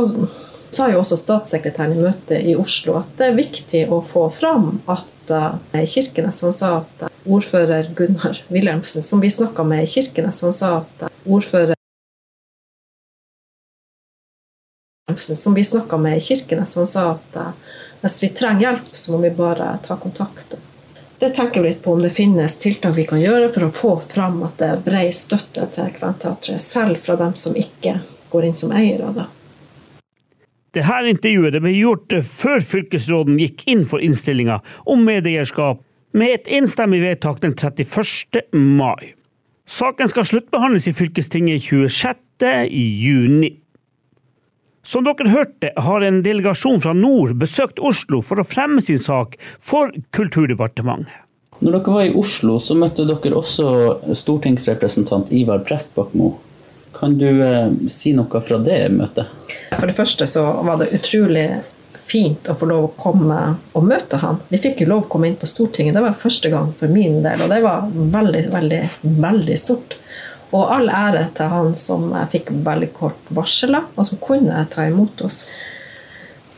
sa 0.75 0.89
jo 0.92 1.00
også 1.01 1.18
statssekretæren 1.19 1.95
i 1.95 2.04
møtet 2.04 2.44
i 2.44 2.56
Oslo 2.60 2.98
at 3.00 3.13
det 3.19 3.30
er 3.30 3.38
viktig 3.38 3.86
å 3.94 4.01
få 4.06 4.27
fram 4.36 4.81
at 4.92 5.31
uh, 5.31 5.56
Kirkenes 5.88 6.42
som 6.44 6.54
sa 6.56 6.72
at 6.81 7.06
uh, 7.07 7.13
ordfører 7.25 7.92
Gunnar 7.95 8.42
Wilhelmsen, 8.54 9.04
som 9.06 9.24
vi 9.24 9.31
snakka 9.33 9.63
med 9.68 9.86
i 9.86 9.89
Kirkenes, 9.89 10.42
som 10.44 10.54
sa 10.54 10.81
at 10.83 11.07
uh, 11.07 11.13
ordfører 11.25 11.74
som 15.16 15.54
vi 15.56 15.63
snakka 15.63 15.98
med 16.01 16.18
i 16.18 16.22
Kirkenes, 16.22 16.74
som 16.75 16.88
sa 16.89 17.13
at 17.16 17.38
hvis 18.01 18.17
vi 18.24 18.29
trenger 18.36 18.62
hjelp, 18.62 18.89
så 18.94 19.13
må 19.13 19.17
vi 19.24 19.29
bare 19.34 19.77
ta 19.86 19.96
kontakt. 19.98 20.58
Det 21.20 21.29
tenker 21.29 21.62
vi 21.62 21.70
litt 21.70 21.84
på 21.84 21.94
om 21.94 22.01
det 22.03 22.12
finnes 22.13 22.58
tiltak 22.60 22.98
vi 22.98 23.05
kan 23.08 23.22
gjøre 23.22 23.48
for 23.55 23.65
å 23.65 23.72
få 23.74 23.94
fram 24.12 24.41
at 24.44 24.60
det 24.60 24.67
er 24.67 24.84
bred 24.84 25.15
støtte 25.15 25.63
til 25.72 25.94
Kventeatret, 25.96 26.62
selv 26.62 27.00
fra 27.05 27.15
dem 27.22 27.34
som 27.39 27.55
ikke 27.55 28.01
går 28.34 28.50
inn 28.50 28.58
som 28.58 28.75
eiere. 28.75 29.29
Dette 30.75 31.08
intervjuet 31.08 31.55
ble 31.63 31.72
gjort 31.72 32.13
før 32.27 32.63
fylkesråden 32.67 33.38
gikk 33.39 33.62
inn 33.72 33.86
for 33.88 34.03
innstillinga 34.03 34.58
om 34.91 35.05
medieeierskap, 35.08 35.79
med 36.15 36.34
et 36.34 36.50
enstemmig 36.58 37.00
vedtak 37.03 37.39
den 37.44 37.53
31. 37.55 38.41
mai. 38.51 39.13
Saken 39.67 40.12
skal 40.12 40.27
sluttbehandles 40.27 40.89
i 40.91 40.94
fylkestinget 40.96 41.63
26. 41.63 42.20
juni. 42.75 43.53
Som 44.86 45.08
dere 45.08 45.32
hørte, 45.32 45.72
har 45.75 46.03
en 46.05 46.20
delegasjon 46.25 46.84
fra 46.84 46.94
nord 46.94 47.38
besøkt 47.39 47.79
Oslo 47.79 48.20
for 48.22 48.44
å 48.44 48.46
fremme 48.46 48.84
sin 48.84 49.00
sak 49.00 49.39
for 49.63 49.96
Kulturdepartementet. 50.15 51.24
Når 51.63 51.72
dere 51.77 51.96
var 51.96 52.03
i 52.03 52.13
Oslo, 52.20 52.60
så 52.60 52.75
møtte 52.75 53.08
dere 53.08 53.39
også 53.39 54.12
stortingsrepresentant 54.12 55.32
Ivar 55.32 55.63
Prestbakmo. 55.65 56.34
Kan 56.96 57.15
du 57.20 57.29
eh, 57.32 57.72
si 57.91 58.12
noe 58.15 58.44
fra 58.44 58.60
det 58.63 58.84
møtet? 58.91 59.32
For 59.74 59.88
det 59.89 59.98
første 59.98 60.27
så 60.29 60.43
var 60.67 60.79
det 60.81 60.93
utrolig 60.95 61.48
fint 62.05 62.48
å 62.50 62.55
få 62.57 62.69
lov 62.69 62.88
å 62.88 62.93
komme 63.01 63.39
og 63.74 63.86
møte 63.89 64.19
han. 64.22 64.39
Vi 64.51 64.62
fikk 64.62 64.84
jo 64.84 64.91
lov 64.91 65.05
å 65.05 65.12
komme 65.12 65.29
inn 65.29 65.38
på 65.41 65.50
Stortinget. 65.50 65.95
Det 65.98 66.03
var 66.05 66.17
første 66.22 66.51
gang 66.53 66.72
for 66.77 66.91
min 66.91 67.22
del, 67.25 67.41
og 67.41 67.51
det 67.51 67.62
var 67.65 67.88
veldig, 67.89 68.43
veldig, 68.53 68.81
veldig 69.25 69.57
stort. 69.60 69.98
Og 70.53 70.69
all 70.72 70.91
ære 70.93 71.25
til 71.36 71.50
han 71.51 71.74
som 71.79 72.12
fikk 72.31 72.51
veldig 72.65 72.91
kort 72.95 73.31
varsel, 73.34 73.79
og 73.95 74.03
som 74.07 74.22
kunne 74.22 74.67
ta 74.72 74.86
imot 74.88 75.25
oss. 75.25 75.43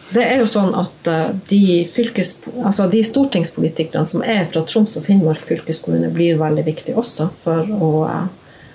Det 0.08 0.24
er 0.24 0.40
jo 0.40 0.48
sånn 0.48 0.72
at 0.78 1.08
eh, 1.12 1.32
de, 1.50 1.62
fylkes, 1.92 2.38
altså 2.64 2.86
de 2.92 3.02
stortingspolitikerne 3.04 4.08
som 4.08 4.22
er 4.24 4.46
fra 4.52 4.64
Troms 4.64 4.96
og 5.00 5.04
Finnmark 5.04 5.42
fylkeskommune, 5.50 6.14
blir 6.16 6.40
veldig 6.40 6.64
viktige 6.68 7.00
også 7.00 7.28
for 7.44 7.68
å 7.68 7.90
eh, 8.08 8.30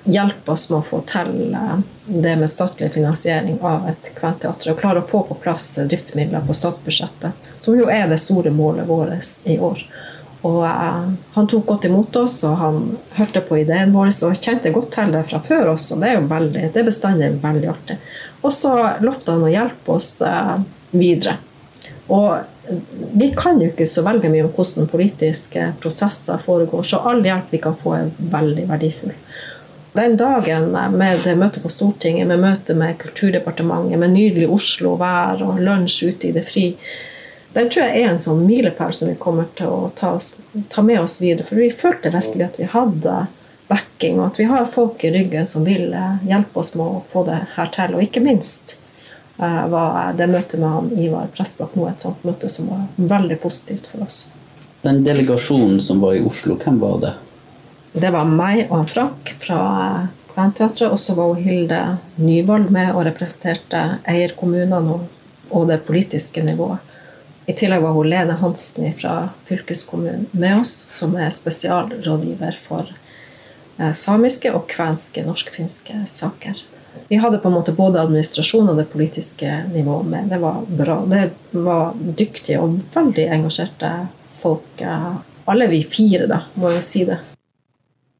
hjelpe 0.04 0.52
oss 0.52 0.68
med 0.70 0.80
å 0.80 0.86
få 0.86 1.00
til 1.08 1.54
eh, 1.54 1.74
det 2.06 2.36
med 2.36 2.50
statlig 2.50 2.92
finansiering 2.94 3.60
av 3.62 3.88
et 3.92 4.12
kventeater. 4.16 4.72
Og 4.72 4.80
klare 4.80 5.02
å 5.02 5.08
få 5.08 5.22
på 5.28 5.38
plass 5.42 5.74
driftsmidler 5.78 6.44
på 6.46 6.56
statsbudsjettet, 6.56 7.50
som 7.60 7.78
jo 7.78 7.90
er 7.90 8.08
det 8.10 8.20
store 8.22 8.52
målet 8.54 8.88
vårt 8.88 9.46
i 9.46 9.58
år. 9.58 9.84
Og 10.42 10.64
eh, 10.66 11.12
Han 11.36 11.50
tok 11.50 11.66
godt 11.66 11.86
imot 11.88 12.16
oss, 12.16 12.40
og 12.48 12.58
han 12.58 12.82
hørte 13.18 13.44
på 13.46 13.60
ideen 13.62 13.94
vår 13.94 14.10
og 14.26 14.42
kjente 14.42 14.74
godt 14.74 14.92
til 14.96 15.14
det 15.14 15.24
fra 15.30 15.42
før 15.46 15.74
også. 15.76 16.00
Det 16.02 16.10
er 16.10 16.18
jo 16.18 16.28
veldig, 16.32 16.66
det 16.74 16.82
er 16.82 16.90
bestandig 16.90 17.32
veldig 17.42 17.72
artig. 17.72 17.98
Og 18.42 18.50
så 18.54 18.74
lovte 19.04 19.36
han 19.36 19.46
å 19.46 19.52
hjelpe 19.52 19.98
oss 19.98 20.16
eh, 20.26 20.56
videre. 20.90 21.38
Og 22.12 22.42
vi 23.12 23.28
kan 23.36 23.60
jo 23.60 23.70
ikke 23.70 23.86
så 23.88 24.02
veldig 24.06 24.30
mye 24.30 24.44
om 24.46 24.52
hvordan 24.54 24.88
politiske 24.90 25.68
prosesser 25.82 26.40
foregår, 26.42 26.82
så 26.86 27.00
all 27.08 27.22
hjelp 27.24 27.50
vi 27.54 27.60
kan 27.62 27.76
få, 27.78 27.94
er 27.96 28.10
veldig 28.32 28.66
verdifull. 28.70 29.14
Den 29.92 30.16
dagen 30.16 30.70
med 30.96 31.20
det 31.24 31.34
møtet 31.36 31.62
på 31.62 31.68
Stortinget, 31.68 32.24
med 32.28 32.40
møte 32.40 32.74
med 32.74 32.96
Kulturdepartementet, 33.02 33.98
med 34.00 34.14
nydelig 34.14 34.48
Oslo 34.48 34.94
vær 35.00 35.42
og 35.44 35.58
lunsj 35.60 36.06
ute 36.08 36.30
i 36.30 36.32
det 36.32 36.46
fri, 36.48 36.70
den 37.52 37.68
tror 37.68 37.84
jeg 37.84 38.00
er 38.00 38.14
en 38.14 38.22
sånn 38.22 38.46
milepæl 38.46 38.94
som 38.96 39.10
vi 39.10 39.18
kommer 39.20 39.50
til 39.58 39.68
å 39.68 39.90
ta, 39.96 40.14
ta, 40.72 40.82
med 40.82 41.02
oss 41.02 41.18
videre. 41.20 41.44
For 41.44 41.60
vi 41.60 41.68
følte 41.68 42.12
virkelig 42.14 42.46
at 42.46 42.60
vi 42.60 42.68
hadde 42.72 43.16
backing, 43.68 44.20
og 44.20 44.30
at 44.30 44.40
vi 44.40 44.46
har 44.48 44.70
folk 44.72 45.04
i 45.04 45.10
ryggen 45.12 45.50
som 45.52 45.66
vil 45.68 45.92
hjelpe 46.24 46.62
oss 46.62 46.72
med 46.78 46.86
å 46.86 47.02
få 47.12 47.26
det 47.28 47.42
her 47.58 47.68
til. 47.76 47.98
Og 47.98 48.06
ikke 48.06 48.24
minst 48.24 48.78
uh, 49.36 49.68
var 49.68 50.16
det 50.16 50.30
møtet 50.32 50.62
med 50.62 50.72
han 50.72 50.88
Ivar 50.96 51.28
Prestbakk 51.36 51.76
nå 51.76 51.90
et 51.90 52.04
sånt 52.04 52.24
møte 52.24 52.48
som 52.52 52.72
var 52.72 52.88
veldig 52.96 53.36
positivt 53.44 53.92
for 53.92 54.06
oss. 54.08 54.24
Den 54.82 55.04
delegasjonen 55.04 55.76
som 55.84 56.00
var 56.00 56.16
i 56.16 56.24
Oslo, 56.24 56.56
hvem 56.64 56.80
var 56.80 56.96
det? 57.04 57.12
Det 57.92 58.08
var 58.10 58.24
meg 58.24 58.70
og 58.72 58.88
Frank 58.88 59.34
fra 59.42 59.62
Kventeatret. 60.32 60.88
Og 60.88 61.00
så 61.00 61.16
var 61.18 61.34
Hilde 61.40 61.80
Nyvold 62.16 62.70
med 62.72 62.94
og 62.94 63.04
representerte 63.08 63.82
eierkommunene 64.08 65.00
og 65.52 65.68
det 65.68 65.82
politiske 65.86 66.44
nivået. 66.44 66.80
I 67.46 67.54
tillegg 67.58 67.82
var 67.82 67.96
hun 67.96 68.06
Lene 68.08 68.36
Hansen 68.38 68.92
fra 68.96 69.32
fylkeskommunen 69.48 70.28
med 70.30 70.60
oss, 70.60 70.84
som 70.88 71.16
er 71.18 71.32
spesialrådgiver 71.34 72.54
for 72.62 72.86
eh, 73.78 73.90
samiske 73.98 74.52
og 74.54 74.68
kvenske 74.70 75.24
norsk-finske 75.26 76.04
saker. 76.06 76.60
Vi 77.10 77.18
hadde 77.20 77.40
på 77.42 77.50
en 77.50 77.56
måte 77.56 77.74
både 77.76 78.00
administrasjon 78.00 78.70
og 78.70 78.78
det 78.78 78.86
politiske 78.92 79.58
nivået 79.72 80.08
med. 80.14 80.30
Det 80.30 80.38
var 80.40 80.62
bra. 80.68 81.00
Det 81.10 81.26
var 81.66 81.98
dyktige 81.98 82.62
og 82.62 82.78
veldig 82.94 83.26
engasjerte 83.40 83.92
folk. 84.38 84.70
Eh, 84.78 85.12
alle 85.50 85.66
vi 85.66 85.82
fire, 85.82 86.30
da, 86.30 86.44
må 86.54 86.70
jo 86.76 86.80
si 86.86 87.02
det. 87.10 87.18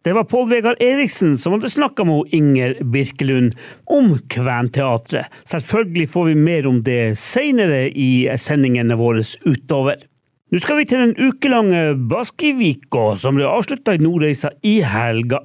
Det 0.03 0.13
var 0.13 0.25
Pål 0.25 0.49
Vegard 0.51 0.81
Eriksen 0.83 1.37
som 1.39 1.53
hadde 1.55 1.69
snakka 1.71 2.03
med 2.05 2.33
Inger 2.35 2.73
Birkelund 2.83 3.53
om 3.87 4.17
Kventeatret. 4.35 5.29
Selvfølgelig 5.47 6.09
får 6.11 6.25
vi 6.25 6.35
mer 6.35 6.67
om 6.67 6.81
det 6.83 7.19
seinere 7.23 7.85
i 7.87 8.27
sendingene 8.35 8.97
våre 8.99 9.23
utover. 9.47 10.01
Nå 10.51 10.59
skal 10.59 10.81
vi 10.81 10.89
til 10.91 11.05
den 11.05 11.15
ukelange 11.31 11.95
Baskivika, 12.11 13.13
som 13.15 13.39
ble 13.39 13.47
avslutta 13.47 13.95
i 13.95 14.03
Nordreisa 14.03 14.51
i 14.67 14.81
helga. 14.83 15.45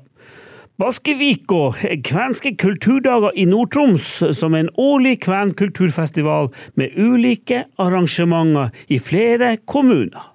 Baskivika 0.81 1.61
er 1.85 2.01
kvenske 2.09 2.55
kulturdager 2.57 3.37
i 3.37 3.45
Nord-Troms, 3.45 4.09
som 4.39 4.57
er 4.57 4.65
en 4.65 4.73
årlig 4.81 5.19
kvenkulturfestival 5.27 6.49
med 6.73 6.97
ulike 6.97 7.67
arrangementer 7.77 8.73
i 8.89 8.97
flere 8.97 9.53
kommuner. 9.69 10.33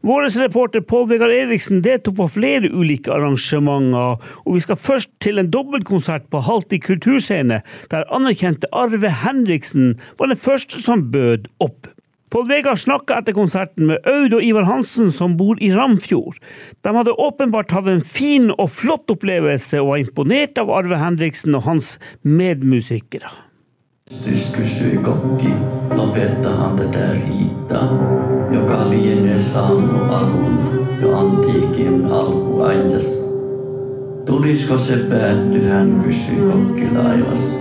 Vår 0.00 0.30
reporter 0.40 0.80
Pål 0.80 1.08
Vegard 1.10 1.32
Eriksen 1.34 1.82
deltok 1.84 2.16
på 2.16 2.26
flere 2.32 2.70
ulike 2.72 3.12
arrangementer, 3.12 4.16
og 4.46 4.54
vi 4.56 4.62
skal 4.64 4.78
først 4.80 5.10
til 5.20 5.36
en 5.38 5.50
dobbeltkonsert 5.52 6.24
på 6.32 6.40
Halti 6.46 6.78
kulturscene, 6.80 7.60
der 7.92 8.08
anerkjente 8.08 8.70
Arve 8.72 9.12
Henriksen 9.12 9.98
var 10.16 10.32
den 10.32 10.40
første 10.40 10.80
som 10.80 11.10
bød 11.12 11.50
opp. 11.60 11.90
Pål 12.30 12.46
Vegard 12.48 12.80
snakka 12.80 13.18
etter 13.20 13.36
konserten 13.36 13.90
med 13.90 14.08
Aud 14.08 14.38
og 14.38 14.44
Ivar 14.46 14.64
Hansen, 14.70 15.10
som 15.12 15.36
bor 15.36 15.60
i 15.60 15.72
Ramfjord. 15.74 16.38
De 16.80 16.96
hadde 16.96 17.18
åpenbart 17.18 17.74
hatt 17.74 17.90
en 17.90 18.04
fin 18.06 18.48
og 18.54 18.70
flott 18.72 19.10
opplevelse, 19.12 19.82
og 19.82 19.92
var 19.92 20.04
imponert 20.06 20.60
av 20.62 20.70
Arve 20.72 20.96
Henriksen 21.02 21.58
og 21.58 21.66
hans 21.66 21.98
medmusikere. 22.22 23.28
kysyi 24.08 24.96
kokki, 25.04 25.52
der 26.92 27.14
i 27.14 27.26
riittää, 27.26 28.29
joka 28.52 28.90
lienee 28.90 29.38
saanut 29.38 30.10
alun 30.10 30.86
jo 31.02 31.18
antiikin 31.18 32.04
alkuajas. 32.04 33.24
Tulisko 34.26 34.78
se 34.78 34.96
päätty, 34.96 35.68
hän 35.68 36.02
kysyi 36.04 36.36
kokki 36.36 36.88
laivas. 36.94 37.60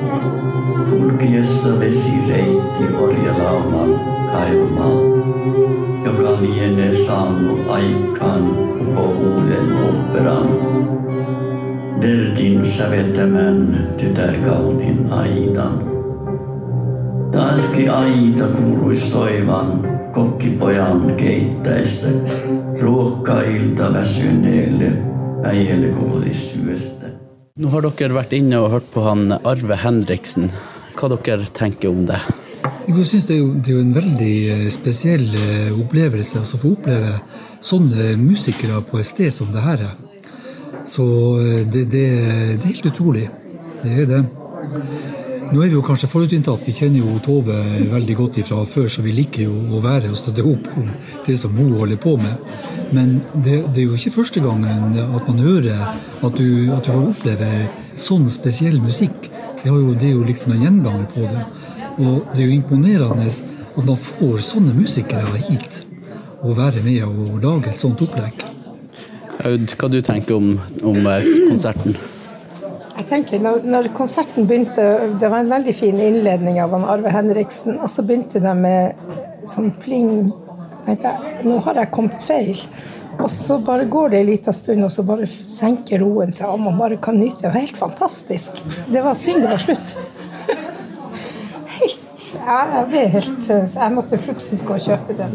Kulkiessa 0.90 1.80
vesireitti 1.80 2.84
orjalauman 3.02 4.00
kaivamaan, 4.32 5.24
joka 6.06 6.42
lienee 6.42 6.94
saanut 6.94 7.60
aikaan 7.70 8.44
koko 8.80 9.08
uuden 9.08 9.74
operan. 9.90 10.50
Deltin 12.02 12.66
säveltämän 12.66 13.88
tytärkaupin 13.98 15.14
aitan. 15.14 15.90
Taaskin 17.32 17.92
aita 17.92 18.44
kuului 18.44 18.98
soivan 18.98 19.89
kokkipojan 20.14 21.16
keittäessä 21.18 22.10
ruokkailta 22.82 23.94
väsyneelle 23.94 24.92
äijälle 25.44 25.88
koodistyöstä. 25.88 27.06
Nå 27.60 27.68
har 27.70 27.84
dere 27.84 28.16
vært 28.16 28.34
inne 28.34 28.60
og 28.60 28.72
hørt 28.72 28.86
på 28.94 29.02
han 29.04 29.34
Arve 29.44 29.76
Henriksen. 29.76 30.52
Hva 30.96 31.10
dere 31.12 31.48
tenker 31.54 31.92
om 31.92 32.06
det? 32.08 32.20
Jeg 32.88 33.06
synes 33.06 33.26
det 33.28 33.36
er, 33.36 33.40
jo, 33.40 33.50
det 33.54 33.72
er 33.72 33.76
jo 33.76 33.82
en 33.84 33.96
veldig 33.96 34.36
eh, 34.54 34.68
spesiell 34.74 35.28
eh, 35.36 35.74
opplevelse 35.76 36.40
altså 36.40 36.58
å 36.58 36.62
få 36.64 36.72
oppleve 36.78 37.12
sånne 37.62 38.16
musikere 38.20 38.82
på 38.88 39.00
et 39.00 39.10
sted 39.10 39.34
som 39.36 39.52
det 39.54 39.64
her 39.64 39.84
er. 39.90 39.94
Så 40.88 41.06
eh, 41.40 41.66
det, 41.68 41.86
det, 41.92 42.06
det 42.16 42.64
er 42.64 42.66
helt 42.66 42.90
utrolig. 42.90 43.28
Det 43.84 43.94
er 44.04 44.10
det. 44.10 44.24
Nå 45.50 45.64
er 45.64 45.72
vi 45.72 45.74
jo 45.74 45.82
kanskje 45.82 46.08
forutinntatt. 46.12 46.62
Vi 46.68 46.76
kjenner 46.78 47.02
jo 47.02 47.20
Tove 47.26 47.56
veldig 47.90 48.16
godt 48.20 48.36
ifra 48.38 48.62
før, 48.70 48.86
så 48.92 49.02
vi 49.02 49.16
liker 49.18 49.48
jo 49.48 49.56
å 49.74 49.80
være 49.82 50.12
og 50.12 50.20
støtte 50.20 50.44
opp 50.46 50.68
om 50.78 50.92
det 51.26 51.38
som 51.42 51.56
hun 51.58 51.72
holder 51.74 51.98
på 52.04 52.14
med. 52.22 52.44
Men 52.94 53.16
det, 53.34 53.64
det 53.74 53.82
er 53.82 53.88
jo 53.88 53.98
ikke 53.98 54.14
første 54.20 54.44
gangen 54.46 55.00
at 55.02 55.26
man 55.26 55.42
hører 55.42 55.82
at 55.88 56.38
du, 56.38 56.70
at 56.76 56.86
du 56.86 56.92
får 56.92 57.08
oppleve 57.08 57.50
sånn 57.98 58.30
spesiell 58.30 58.78
musikk. 58.84 59.32
Det, 59.64 59.72
jo, 59.72 59.96
det, 59.96 60.12
er 60.12 60.14
jo 60.20 60.28
liksom 60.28 60.54
en 60.54 60.68
gjenganger 60.68 61.10
på 61.16 61.26
det. 61.26 61.48
Og 61.98 62.30
det 62.36 62.44
er 62.44 62.46
jo 62.46 62.60
imponerende 62.60 63.28
at 63.34 63.82
man 63.90 64.00
får 64.06 64.46
sånne 64.52 64.76
musikere 64.78 65.42
hit 65.50 65.82
og 66.44 66.60
være 66.62 66.86
med 66.86 67.02
og 67.10 67.42
lage 67.42 67.74
et 67.74 67.82
sånt 67.82 68.06
opplegg. 68.06 68.46
Aud, 69.50 69.74
hva 69.82 69.90
du 69.90 70.00
tenker 70.06 70.38
om, 70.38 70.54
om 70.86 71.10
eh, 71.10 71.26
konserten? 71.50 71.98
Jeg 73.00 73.08
tenker, 73.08 73.40
når, 73.40 73.64
når, 73.64 73.88
konserten 73.96 74.48
begynte, 74.48 74.86
Det 75.22 75.30
var 75.32 75.40
en 75.40 75.52
veldig 75.54 75.74
fin 75.76 76.00
innledning 76.04 76.60
av 76.60 76.74
Arve 76.76 77.14
Henriksen. 77.16 77.78
Og 77.80 77.88
så 77.88 78.04
begynte 78.04 78.42
de 78.44 78.54
med 78.60 79.00
sånn 79.48 79.72
pling. 79.80 80.34
tenkte 80.86 81.14
jeg, 81.14 81.36
Nå 81.48 81.62
har 81.64 81.80
jeg 81.80 81.94
kommet 81.96 82.20
feil. 82.28 82.60
Og 83.20 83.30
så 83.32 83.58
bare 83.64 83.88
går 83.88 84.12
det 84.12 84.20
en 84.20 84.30
liten 84.30 84.56
stund, 84.56 84.84
og 84.84 84.92
så 84.92 85.04
bare 85.08 85.28
senker 85.28 86.04
roen 86.04 86.32
seg, 86.36 86.52
og 86.52 86.60
man 86.64 86.78
bare 86.80 87.00
kan 87.04 87.18
nyte 87.20 87.42
det. 87.42 87.54
Var 87.54 87.66
helt 87.66 87.80
fantastisk. 87.80 88.62
Det 88.92 89.04
var 89.04 89.16
synd 89.20 89.44
det 89.44 89.52
var 89.52 89.64
slutt. 89.64 89.96
Helt 91.80 92.06
ja, 92.36 92.86
det 92.92 93.00
er 93.00 93.08
helt 93.14 93.48
Jeg 93.50 93.94
måtte 93.96 94.18
fluksens 94.22 94.62
gå 94.66 94.76
og 94.76 94.84
kjøpe 94.84 95.16
den. 95.18 95.32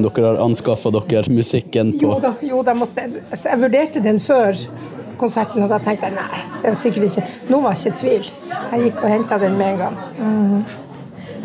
Dere 0.00 0.24
har 0.24 0.38
anskaffa 0.40 0.92
dere 0.94 1.32
musikken 1.34 1.92
på 1.98 2.06
Jo 2.06 2.20
da, 2.22 2.30
jo 2.46 2.62
da 2.64 2.74
måtte, 2.78 3.04
jeg 3.34 3.60
vurderte 3.60 4.02
den 4.04 4.20
før 4.22 4.56
konserten, 5.20 5.64
og 5.64 5.72
da 5.72 5.80
tenkte 5.84 6.08
jeg 6.08 6.16
nei, 6.16 6.44
det 6.60 6.70
var 6.72 6.78
sikkert 6.80 7.10
ikke 7.10 7.26
Nå 7.50 7.64
var 7.64 7.76
ikke 7.78 7.96
tvil. 8.00 8.30
Jeg 8.50 8.86
gikk 8.86 9.02
og 9.02 9.12
henta 9.12 9.40
den 9.42 9.58
med 9.58 9.74
en 9.74 9.82
gang. 9.84 9.98
Mm. 10.20 10.62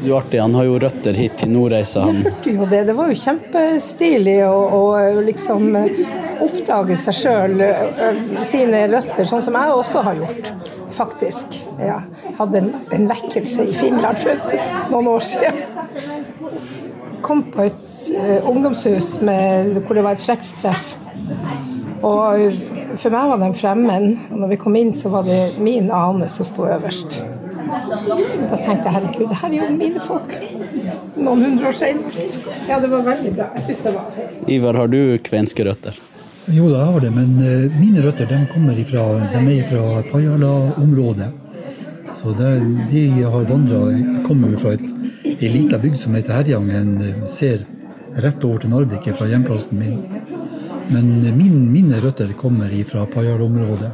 Du 0.01 0.11
er 0.11 0.17
artig, 0.19 0.41
han 0.41 0.55
har 0.57 0.67
jo 0.67 0.75
røtter 0.83 1.15
hit 1.17 1.37
til 1.39 1.51
Nordreisa. 1.53 2.03
Han 2.05 2.23
jo 2.57 2.67
det. 2.69 2.83
Det 2.89 2.95
var 2.97 3.11
jo 3.11 3.19
kjempestilig 3.19 4.37
å, 4.47 4.55
å 4.77 4.81
liksom 5.25 5.77
eh, 5.79 6.01
oppdage 6.43 6.97
seg 6.99 7.17
sjøl, 7.21 7.55
eh, 7.63 8.19
sine 8.47 8.83
røtter, 8.91 9.25
sånn 9.29 9.43
som 9.45 9.57
jeg 9.57 9.77
også 9.79 10.03
har 10.05 10.19
gjort, 10.19 10.51
faktisk. 10.97 11.59
Ja. 11.79 12.01
Hadde 12.39 12.61
en, 12.61 12.71
en 12.95 13.07
vekkelse 13.09 13.69
i 13.71 13.77
Finland 13.79 14.19
for 14.21 14.55
noen 14.91 15.11
år 15.15 15.25
siden. 15.31 15.63
Kom 17.25 17.41
på 17.55 17.63
et 17.65 17.85
uh, 18.13 18.49
ungdomshus 18.51 19.15
med, 19.25 19.79
hvor 19.87 19.97
det 19.97 20.03
var 20.05 20.19
et 20.19 20.25
slektstreff. 20.27 20.91
Og 22.05 22.51
for 23.01 23.13
meg 23.13 23.29
var 23.31 23.41
de 23.41 23.49
fremmed. 23.57 24.07
Og 24.31 24.41
når 24.43 24.53
vi 24.53 24.59
kom 24.61 24.75
inn, 24.79 24.93
så 24.97 25.11
var 25.13 25.27
det 25.27 25.39
min 25.63 25.91
ane 25.93 26.29
som 26.31 26.47
sto 26.47 26.67
øverst. 26.69 27.15
Så 27.15 28.41
da 28.45 28.57
tenkte 28.61 28.85
jeg 28.85 28.93
herregud, 28.93 29.29
det 29.29 29.37
her 29.41 29.53
er 29.53 29.55
jo 29.57 29.69
mine 29.77 30.03
folk. 30.05 30.33
Noen 31.15 31.45
hundre 31.47 31.71
år 31.71 31.77
senere. 31.79 32.27
Ja, 32.69 32.79
det 32.81 32.91
var 32.91 33.05
veldig 33.07 33.31
bra. 33.37 33.47
Jeg 33.57 33.69
syns 33.69 33.85
det 33.87 33.95
var 33.95 34.51
Ivar, 34.57 34.81
har 34.81 34.91
du 34.91 34.99
kvenske 35.25 35.65
røtter? 35.65 35.97
Jo 36.53 36.67
da, 36.69 36.83
har 36.91 37.01
det, 37.01 37.09
men 37.15 37.31
uh, 37.41 37.79
mine 37.79 38.03
røtter 38.05 38.29
de 38.29 38.37
kommer 38.51 38.77
ifra, 38.77 39.05
de 39.33 39.41
er 39.55 39.65
fra 39.65 40.03
Pajala-området. 40.11 41.31
Så 42.15 42.35
det, 42.37 42.51
de 42.91 43.07
har 43.23 43.47
vandra 43.49 43.79
kommer 44.27 44.53
jo 44.53 44.59
fra 44.61 44.75
et, 44.77 44.85
ei 45.35 45.49
lita 45.51 45.79
bygd 45.81 45.97
som 45.99 46.13
heter 46.15 46.37
Herjangen. 46.37 46.93
Ser 47.27 47.65
rett 48.23 48.45
over 48.47 48.61
til 48.61 48.71
Narvik 48.71 49.09
fra 49.17 49.27
hjemplassen 49.27 49.81
min. 49.81 49.97
Men 50.91 51.37
min, 51.37 51.71
mine 51.71 52.01
røtter 52.03 52.33
kommer 52.37 52.73
fra 52.89 53.05
Payar-området. 53.05 53.91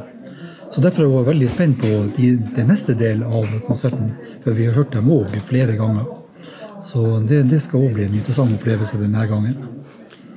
Så 0.72 0.80
Derfor 0.80 1.04
var 1.04 1.20
jeg 1.20 1.28
veldig 1.34 1.48
spent 1.50 1.80
på 1.80 1.88
de, 2.16 2.30
det 2.56 2.64
neste 2.64 2.94
del 2.96 3.22
av 3.22 3.48
konserten, 3.66 4.14
for 4.44 4.56
vi 4.56 4.68
har 4.68 4.76
hørt 4.78 4.94
dem 4.94 5.10
òg 5.12 5.34
flere 5.44 5.76
ganger. 5.76 6.06
Så 6.82 7.20
det, 7.28 7.42
det 7.50 7.60
skal 7.62 7.84
òg 7.84 7.98
bli 7.98 8.06
en 8.08 8.16
interessant 8.16 8.54
opplevelse 8.56 9.00
denne 9.00 9.26
gangen. 9.28 9.58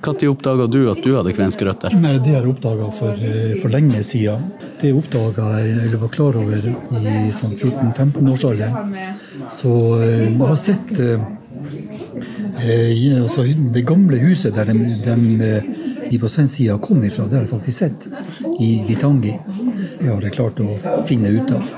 Når 0.05 0.27
oppdaga 0.29 0.67
du 0.69 0.81
at 0.91 0.99
du 1.01 1.15
hadde 1.15 1.31
kvenske 1.33 1.65
røtter? 1.65 1.95
Nei, 1.97 2.17
Det 2.19 2.35
har 2.35 2.43
jeg 2.43 2.51
oppdaga 2.51 2.91
for, 2.93 3.15
eh, 3.15 3.55
for 3.61 3.73
lenge 3.73 4.03
siden. 4.05 4.51
Det 4.81 4.91
oppdaga 4.93 5.47
jeg, 5.63 5.77
eller 5.85 5.97
var 6.03 6.11
klar 6.13 6.37
over 6.37 6.67
i 6.99 7.31
sånn 7.33 7.55
14-15-årsalderen. 7.55 9.15
Så 9.49 9.71
eh, 10.03 10.27
jeg 10.27 10.51
har 10.51 10.59
sett 10.61 10.93
eh, 10.99 11.25
eh, 12.61 13.23
altså, 13.23 13.47
det 13.73 13.85
gamle 13.87 14.19
huset 14.21 14.53
der 14.59 14.69
de, 14.69 14.77
de, 15.07 15.15
de 16.09 16.19
på 16.21 16.29
svensk 16.29 16.57
side 16.57 16.77
kom 16.83 17.03
ifra, 17.03 17.27
det 17.29 17.39
har 17.39 17.45
jeg 17.45 17.53
faktisk 17.53 17.77
sett. 17.77 18.07
I 18.61 18.71
Vitangi. 18.87 19.33
Det 19.99 20.09
har 20.09 20.25
jeg 20.25 20.35
klart 20.35 20.59
å 20.61 20.75
finne 21.09 21.31
ut 21.33 21.53
av. 21.55 21.71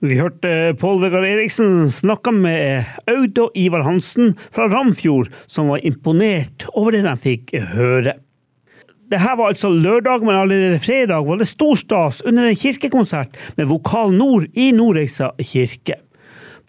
Vi 0.00 0.16
hørte 0.16 0.72
Pål 0.80 1.02
Vegard 1.02 1.26
Eriksen 1.28 1.90
snakke 1.92 2.32
med 2.32 2.88
Aud 3.10 3.36
og 3.42 3.56
Ivar 3.58 3.84
Hansen 3.84 4.32
fra 4.48 4.70
Ramfjord, 4.72 5.28
som 5.44 5.68
var 5.68 5.84
imponert 5.84 6.64
over 6.72 6.96
det 6.96 7.04
de 7.04 7.14
fikk 7.20 7.52
høre. 7.74 8.16
Det 9.10 9.18
her 9.20 9.34
var 9.36 9.50
altså 9.50 9.68
lørdag, 9.74 10.22
men 10.24 10.38
allerede 10.38 10.80
fredag 10.80 11.26
var 11.26 11.40
det 11.40 11.50
stor 11.50 11.76
stas 11.76 12.22
under 12.24 12.46
en 12.46 12.56
kirkekonsert 12.56 13.36
med 13.58 13.68
Vokal 13.68 14.14
Nord 14.14 14.46
i 14.54 14.70
Nordreisa 14.72 15.32
kirke. 15.42 15.98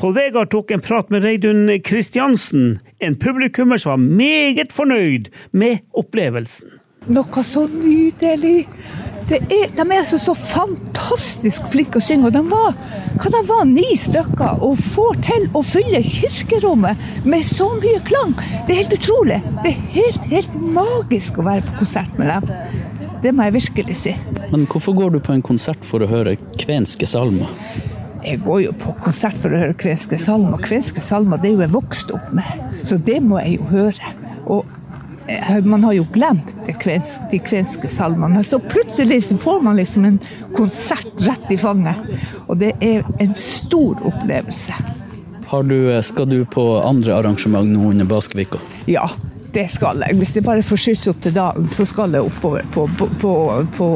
Pål 0.02 0.14
Vegard 0.14 0.50
tok 0.50 0.72
en 0.72 0.82
prat 0.82 1.10
med 1.14 1.22
Reidun 1.24 1.68
Kristiansen, 1.86 2.80
en 3.00 3.16
publikummer 3.16 3.78
som 3.78 3.92
var 3.92 3.98
meget 4.02 4.72
fornøyd 4.74 5.28
med 5.54 5.84
opplevelsen. 5.94 6.72
Noe 7.14 7.44
så 7.46 7.68
nydelig. 7.70 8.64
Det 9.30 9.38
er, 9.54 9.68
de 9.76 9.86
er 9.86 10.00
altså 10.00 10.18
så 10.18 10.34
fantastisk 10.34 11.70
flinke 11.70 12.02
å 12.02 12.06
synge. 12.08 12.32
Og 12.32 12.34
de 12.34 12.42
var, 12.50 12.74
hva 13.14 13.34
de 13.36 13.44
var 13.52 13.70
ni 13.70 13.92
stykker 13.94 14.66
og 14.66 14.82
får 14.96 15.22
til 15.30 15.46
å 15.54 15.62
fylle 15.70 16.02
kirkerommet 16.08 17.06
med 17.22 17.46
så 17.46 17.70
mye 17.78 18.02
klang. 18.10 18.34
Det 18.66 18.74
er 18.74 18.82
helt 18.82 18.98
utrolig. 18.98 19.40
Det 19.62 19.76
er 19.76 19.88
helt, 20.00 20.28
helt 20.34 20.58
magisk 20.82 21.38
å 21.38 21.46
være 21.52 21.68
på 21.70 21.78
konsert 21.84 22.18
med 22.18 22.34
dem. 22.34 22.50
Det 23.22 23.38
må 23.38 23.52
jeg 23.52 23.60
virkelig 23.60 24.02
si. 24.02 24.18
Men 24.50 24.66
hvorfor 24.66 24.98
går 24.98 25.14
du 25.14 25.22
på 25.22 25.38
en 25.38 25.46
konsert 25.46 25.86
for 25.86 26.02
å 26.02 26.10
høre 26.10 26.40
kvenske 26.58 27.06
salmer? 27.06 27.54
Jeg 28.22 28.42
går 28.46 28.60
jo 28.68 28.74
på 28.78 28.94
konsert 29.02 29.38
for 29.42 29.54
å 29.54 29.62
høre 29.64 29.78
kvenske 29.82 30.20
salmer. 30.22 30.62
Kvenske 30.62 31.02
salmer 31.02 31.42
det 31.42 31.50
er 31.50 31.56
jo 31.56 31.64
jeg 31.66 31.74
vokst 31.74 32.14
opp 32.14 32.30
med, 32.38 32.78
så 32.86 33.00
det 33.02 33.18
må 33.26 33.40
jeg 33.42 33.58
jo 33.58 33.70
høre. 33.72 34.14
Og 34.46 35.30
eh, 35.32 35.58
man 35.66 35.86
har 35.88 35.96
jo 35.98 36.06
glemt 36.14 36.54
det 36.68 36.78
kvensk, 36.84 37.26
de 37.32 37.42
kvenske 37.42 37.90
salmene. 37.90 38.44
Så 38.46 38.62
plutselig 38.62 39.24
så 39.30 39.40
får 39.42 39.66
man 39.66 39.82
liksom 39.82 40.06
en 40.10 40.20
konsert 40.58 41.26
rett 41.26 41.50
i 41.50 41.58
fanget. 41.62 42.14
Og 42.48 42.62
det 42.62 42.76
er 42.86 43.08
en 43.24 43.34
stor 43.38 44.02
opplevelse. 44.12 44.78
Har 45.52 45.66
du, 45.68 45.92
eh, 45.92 46.02
skal 46.06 46.30
du 46.30 46.46
på 46.46 46.64
andre 46.80 47.18
arrangement 47.18 47.68
nå 47.68 47.90
under 47.90 48.06
Baskevika? 48.08 48.62
Ja, 48.86 49.10
det 49.54 49.66
skal 49.72 50.02
jeg. 50.06 50.16
Hvis 50.20 50.34
jeg 50.36 50.46
bare 50.46 50.64
får 50.66 50.80
skyss 50.80 51.08
opp 51.12 51.20
til 51.24 51.36
dalen, 51.36 51.68
så 51.72 51.86
skal 51.88 52.16
jeg 52.16 52.28
oppover 52.28 52.68
på, 52.74 52.86
på, 53.00 53.08
på, 53.22 53.34
på 53.76 53.90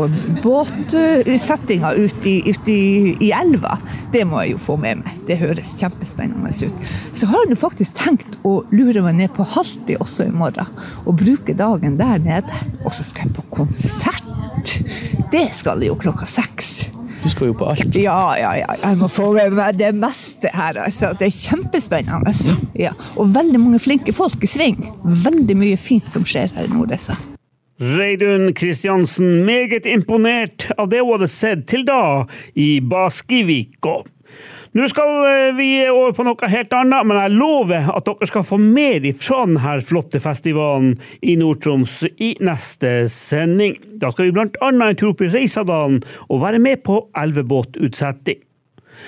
båtsettinga 0.43 1.93
ute, 1.95 2.29
i, 2.29 2.35
ut 2.50 2.71
i, 2.71 2.79
i 3.24 3.31
elva. 3.35 3.77
Det 4.13 4.25
må 4.27 4.43
jeg 4.43 4.55
jo 4.55 4.62
få 4.67 4.77
med 4.81 5.03
meg. 5.03 5.21
Det 5.29 5.39
høres 5.41 5.75
kjempespennende 5.79 6.51
ut. 6.65 6.85
Så 7.15 7.29
har 7.31 7.47
jeg 7.47 7.59
faktisk 7.62 7.95
tenkt 8.00 8.38
å 8.47 8.57
lure 8.75 9.03
meg 9.05 9.19
ned 9.21 9.35
på 9.35 9.47
Halti 9.55 9.97
også 10.00 10.29
i 10.29 10.35
morgen, 10.35 10.71
og 11.05 11.19
bruke 11.21 11.55
dagen 11.57 12.00
der 12.01 12.19
nede. 12.24 12.63
Og 12.83 12.91
så 12.95 13.07
skal 13.07 13.29
jeg 13.29 13.38
på 13.39 13.50
konsert! 13.62 14.24
Det 15.31 15.50
skal 15.53 15.83
jeg 15.83 15.91
jo 15.91 15.97
klokka 16.00 16.25
seks. 16.29 16.54
Du 17.25 17.29
skal 17.34 17.50
jo 17.50 17.55
på 17.58 17.65
alt. 17.72 17.96
Ja, 17.98 18.36
ja, 18.38 18.51
ja. 18.60 18.74
Jeg 18.84 18.98
må 19.00 19.08
få 19.10 19.32
med 19.34 19.55
meg 19.58 19.79
det 19.79 19.89
meste 19.98 20.51
her. 20.53 20.77
Altså. 20.86 21.10
Det 21.17 21.25
er 21.25 21.34
kjempespennende. 21.34 22.34
Ja. 22.77 22.91
Og 23.17 23.32
veldig 23.34 23.62
mange 23.63 23.79
flinke 23.82 24.13
folk 24.13 24.44
i 24.46 24.50
sving. 24.50 24.77
Veldig 25.25 25.55
mye 25.58 25.79
fint 25.79 26.05
som 26.05 26.28
skjer 26.28 26.54
her 26.54 26.67
i 26.67 26.73
Nordreisa. 26.76 27.17
Reidun 27.82 28.54
Kristiansen 28.56 29.41
meget 29.47 29.89
imponert 29.89 30.67
av 30.78 30.91
det 30.93 31.02
hun 31.02 31.15
hadde 31.15 31.32
sett 31.34 31.65
til 31.67 31.82
da 31.88 32.28
i 32.54 32.78
Baskivika. 32.80 34.04
Nå 34.75 34.89
skal 34.91 35.09
eh, 35.23 35.53
vi 35.55 35.67
over 35.88 36.11
på 36.11 36.23
noe 36.27 36.47
helt 36.51 36.73
annet, 36.75 37.07
men 37.07 37.15
jeg 37.15 37.31
lover 37.38 37.85
at 37.93 38.09
dere 38.09 38.27
skal 38.27 38.43
få 38.43 38.57
mer 38.59 39.05
fra 39.15 39.45
denne 39.47 39.75
flotte 39.88 40.19
festivalen 40.19 40.97
i 41.23 41.38
Nord-Troms 41.39 42.01
i 42.19 42.33
neste 42.43 43.05
sending. 43.11 43.77
Da 44.01 44.11
skal 44.11 44.27
vi 44.27 44.35
annet 44.35 44.59
en 44.89 44.99
tur 44.99 45.13
opp 45.13 45.23
i 45.23 45.31
Reisadalen 45.31 46.01
og 46.27 46.43
være 46.43 46.59
med 46.59 46.83
på 46.83 47.05
elvebåtutsetting. 47.15 48.41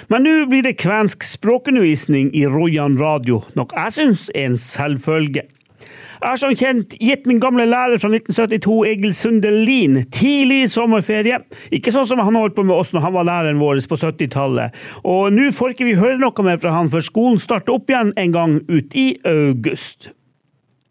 Men 0.08 0.23
nå 0.23 0.38
blir 0.47 0.63
det 0.63 0.77
kvensk 0.80 1.27
språkundervisning 1.27 2.32
i 2.32 2.45
Rojan 2.47 2.95
radio, 3.01 3.41
noe 3.60 3.67
jeg 3.75 3.97
syns 3.97 4.27
er 4.32 4.53
en 4.53 4.60
selvfølge. 4.62 5.43
Jeg 6.17 6.30
har 6.32 6.39
som 6.41 6.53
kjent 6.58 6.95
gitt 6.97 7.27
min 7.30 7.41
gamle 7.41 7.67
lærer 7.69 7.99
fra 8.01 8.10
1972, 8.10 8.77
Egil 8.89 9.13
Sundelin, 9.13 9.99
tidlig 10.13 10.63
sommerferie. 10.73 11.43
Ikke 11.69 11.93
sånn 11.93 12.08
som 12.10 12.21
han 12.23 12.38
holdt 12.39 12.58
på 12.58 12.65
med 12.65 12.73
oss 12.73 12.93
når 12.95 13.06
han 13.06 13.15
var 13.19 13.27
læreren 13.30 13.62
vår 13.62 13.84
på 13.86 13.99
70-tallet. 14.01 14.73
Og 15.06 15.30
nå 15.36 15.51
får 15.53 15.75
ikke 15.75 15.86
vi 15.86 15.97
høre 15.99 16.17
noe 16.21 16.45
mer 16.47 16.58
fra 16.62 16.73
han 16.73 16.89
før 16.93 17.06
skolen 17.06 17.41
starter 17.41 17.75
opp 17.75 17.91
igjen 17.91 18.15
en 18.17 18.34
gang 18.34 18.56
ut 18.65 18.97
i 18.97 19.12
august. 19.30 20.10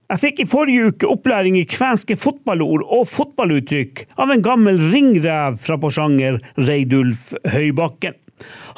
Jeg 0.06 0.22
fikk 0.22 0.44
i 0.44 0.46
forrige 0.46 0.92
uke 0.92 1.08
opplæring 1.10 1.56
i 1.58 1.64
kvenske 1.66 2.14
fotballord 2.22 2.84
og 2.84 3.08
fotballuttrykk 3.10 4.04
av 4.22 4.30
en 4.30 4.44
gammel 4.44 4.78
ringrev 4.92 5.58
fra 5.58 5.80
Porsanger, 5.82 6.38
Reidulf 6.54 7.32
Høybakken. 7.50 8.14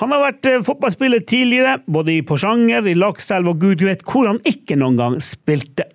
Han 0.00 0.14
har 0.14 0.22
vært 0.22 0.48
eh, 0.48 0.62
fotballspiller 0.64 1.20
tidligere, 1.28 1.82
både 1.90 2.14
i 2.14 2.24
Porsanger, 2.24 2.86
i 2.88 2.96
Lakselv 2.96 3.52
og 3.52 3.60
gud 3.60 3.84
vet 3.84 4.06
hvor 4.08 4.30
han 4.30 4.40
ikke 4.48 4.78
noen 4.80 4.96
gang 4.96 5.20
spilte. 5.24 5.90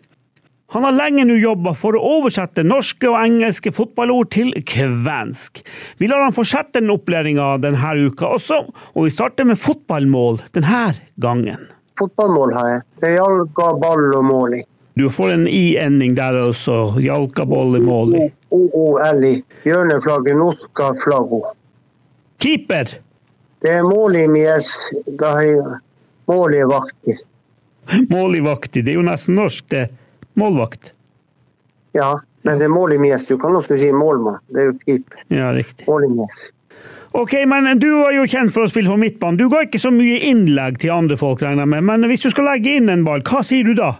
Han 0.73 0.83
har 0.83 0.95
lenge 0.97 1.21
nå 1.29 1.35
jobba 1.37 1.75
for 1.77 1.93
å 1.93 1.99
oversette 2.15 2.63
norske 2.65 3.05
og 3.05 3.19
engelske 3.19 3.69
fotballord 3.77 4.31
til 4.33 4.49
kvensk. 4.65 5.61
Vi 6.01 6.09
lar 6.09 6.23
han 6.25 6.33
fortsette 6.33 6.79
den 6.79 6.89
opplæringa 6.89 7.51
denne 7.61 7.91
uka 8.07 8.31
også, 8.39 8.57
og 8.73 9.05
vi 9.05 9.13
starter 9.13 9.45
med 9.45 9.61
fotballmål 9.61 10.41
denne 10.57 10.95
gangen. 11.21 11.69
Fotballmål 12.01 12.57
har 12.57 12.71
jeg. 12.71 12.83
Det 13.05 13.13
jalka, 13.13 13.69
ball 13.85 14.17
og 14.17 14.25
mål 14.25 14.57
i. 14.57 14.63
Du 14.97 15.05
får 15.13 15.35
en 15.35 15.47
i-ending 15.47 16.17
der 16.17 16.41
også. 16.41 16.97
Jalka, 17.05 17.45
ball 17.45 17.77
i 17.77 17.85
mål 17.85 18.17
i. 18.17 18.27
OOL-i. 18.49 19.37
Hjørneflagget, 19.69 20.41
norska 20.41 20.93
flaggo. 21.05 21.45
Keeper! 22.41 22.97
Det 23.61 23.77
er 23.77 23.85
mål 23.85 24.23
i 24.25 24.27
mies. 24.27 24.73
Da 25.21 25.37
har 25.37 25.51
jeg 25.53 25.81
mål 26.25 26.57
i. 26.57 26.63
Det 28.73 28.87
er 28.87 28.95
jo 28.97 29.05
nesten 29.05 29.37
norsk, 29.37 29.69
det. 29.69 29.91
Målvakt. 30.39 30.93
Ja, 31.93 32.15
men 32.41 32.59
det 32.59 32.65
er 32.67 32.73
mål 32.73 32.95
i 32.95 32.97
mies. 33.01 33.27
Du 33.29 33.37
kan 33.37 33.55
også 33.55 33.77
si 33.79 33.91
målmann. 33.93 34.41
Det 34.49 34.63
er 34.63 34.71
jo 34.71 34.75
keep. 34.85 35.17
Ja, 35.33 35.51
riktig. 35.55 35.85
Mål 35.87 36.07
i 36.07 36.11
mies. 36.17 36.43
Ok, 37.13 37.35
men 37.45 37.77
du 37.79 37.91
var 37.99 38.15
jo 38.15 38.23
kjent 38.25 38.49
for 38.55 38.65
å 38.65 38.71
spille 38.71 38.89
på 38.89 38.97
midtbanen. 38.97 39.37
Du 39.37 39.45
ga 39.51 39.61
ikke 39.67 39.77
så 39.81 39.91
mye 39.93 40.17
innlegg 40.31 40.79
til 40.81 40.95
andre 40.95 41.17
folk, 41.19 41.43
regner 41.45 41.69
med. 41.69 41.85
Men 41.85 42.07
hvis 42.09 42.25
du 42.25 42.31
skal 42.33 42.49
legge 42.49 42.73
inn 42.79 42.89
en 42.89 43.05
ball, 43.05 43.21
hva 43.29 43.43
sier 43.45 43.67
du 43.67 43.75
da? 43.77 43.91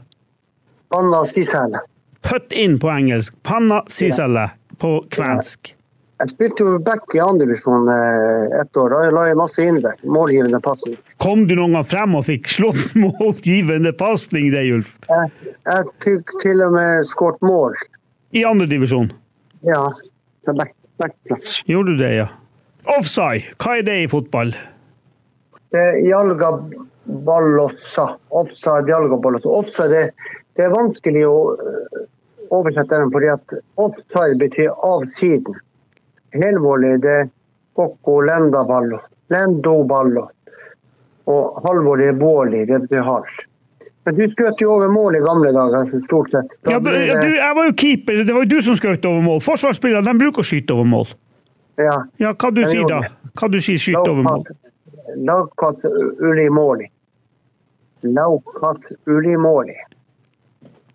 Panna 0.89 1.21
siselle. 1.29 1.83
Put 2.25 2.55
in 2.57 2.79
på 2.81 2.89
engelsk. 2.89 3.35
Panna 3.45 3.83
siselle 3.91 4.47
på 4.81 4.95
kvensk. 5.13 5.75
Jeg 6.23 6.31
spilte 6.31 6.65
jo 6.65 6.79
back 6.81 7.13
i 7.13 7.21
andredivisjon 7.21 7.89
eh, 7.91 8.59
ett 8.61 8.77
år. 8.81 8.93
Da 8.93 9.13
la 9.13 9.27
jeg 9.29 9.37
masse 9.37 9.65
innlegg. 9.65 10.01
Målgivende 10.09 10.61
pasning. 10.63 10.97
Kom 11.23 11.47
du 11.47 11.53
noen 11.55 11.77
gang 11.77 11.85
frem 11.87 12.15
og 12.19 12.25
fikk 12.27 12.49
slått 12.51 12.95
målgivende 12.99 13.93
pasning, 13.95 14.49
Reiulf? 14.51 14.97
Jeg, 15.07 15.53
jeg 15.69 15.91
fikk 16.03 16.33
til 16.41 16.63
og 16.65 16.73
med 16.75 17.07
skåret 17.13 17.39
mål. 17.47 17.77
I 18.35 18.43
andredivisjon? 18.49 19.07
Ja, 19.63 19.85
på 20.43 20.55
back, 20.57 20.73
backplass. 20.99 21.61
Gjorde 21.69 21.95
du 21.95 22.03
det, 22.03 22.11
ja? 22.17 22.27
Offside, 22.91 23.53
hva 23.55 23.77
er 23.79 23.87
det 23.87 23.95
i 24.01 24.09
fotball? 24.11 24.51
Det 25.71 25.85
jalga 26.09 26.51
ballossa. 27.29 28.09
Offside, 28.27 28.91
jalga 28.91 29.21
ballossa. 29.23 29.47
Offside, 29.61 29.95
det, 29.95 30.35
det 30.59 30.67
er 30.67 30.75
vanskelig 30.75 31.23
å 31.29 31.37
øh, 31.55 32.05
oversette 32.51 32.99
den, 32.99 33.15
fordi 33.15 33.31
at 33.31 33.57
offside 33.79 34.35
betyr 34.43 34.75
avsiden. 34.83 35.55
Helvålig, 36.35 36.97
det 37.07 37.17
er 37.21 37.31
kokko 37.79 38.19
lendaballo. 38.27 38.99
Lendoballo. 39.31 40.27
Og 41.31 41.59
Halvor 41.63 42.01
er 42.03 42.15
båli, 42.19 42.65
det 42.67 42.81
betyr 42.83 43.05
halv. 43.07 43.43
Men 44.03 44.17
du 44.17 44.23
skjøt 44.27 44.59
jo 44.59 44.73
over 44.73 44.91
mål 44.91 45.15
i 45.15 45.21
gamle 45.23 45.53
dager, 45.55 45.91
stort 46.03 46.33
sett. 46.33 46.57
Da 46.67 46.75
Ja, 46.75 46.79
du, 46.83 46.89
jeg 46.91 47.55
var 47.55 47.69
jo 47.69 47.75
keeper, 47.79 48.23
det 48.27 48.35
var 48.35 48.43
jo 48.43 48.49
du 48.51 48.57
som 48.65 48.75
skjøt 48.75 49.05
over 49.07 49.23
mål. 49.23 49.39
Forsvarsspillere 49.45 50.03
de 50.03 50.15
bruker 50.19 50.43
å 50.43 50.49
skyte 50.49 50.75
over 50.75 50.89
mål. 50.95 51.13
ja. 51.79 52.01
Ja, 52.19 52.33
hva 52.33 52.51
du 52.51 52.61
sier 52.67 52.83
da? 52.89 52.99
Hva 53.39 53.49
du 53.49 53.61
sier 53.63 53.79
skyte 53.79 54.03
over 54.03 54.27
mål? 54.27 54.43
Lavkatt 55.23 55.85
ulimåli. 55.85 56.51
måli. 56.51 56.89
ulimåli. 58.03 58.97
uli 59.07 59.37
måli. 59.37 59.79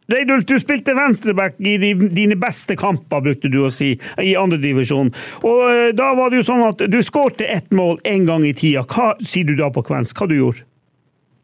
Reidulf, 0.08 0.46
du 0.48 0.56
spilte 0.60 0.94
venstreback 0.96 1.58
i 1.60 1.76
dine 1.92 2.36
beste 2.40 2.76
kamper, 2.80 3.20
brukte 3.20 3.50
du 3.52 3.58
å 3.66 3.70
si, 3.72 3.90
i 4.22 4.30
andredivisjon. 4.40 5.10
Og 5.44 5.64
eh, 5.68 5.88
da 5.96 6.14
var 6.16 6.32
det 6.32 6.38
jo 6.40 6.46
sånn 6.48 6.62
at 6.64 6.80
du 6.88 6.96
skårte 7.04 7.44
ett 7.44 7.68
mål 7.76 7.98
en 8.08 8.24
gang 8.24 8.46
i 8.48 8.54
tida. 8.56 8.86
Hva 8.88 9.10
sier 9.20 9.44
du 9.44 9.52
da 9.58 9.68
på 9.74 9.82
kvensk? 9.84 10.16
Hva 10.16 10.30
du 10.30 10.38
gjorde? 10.38 10.64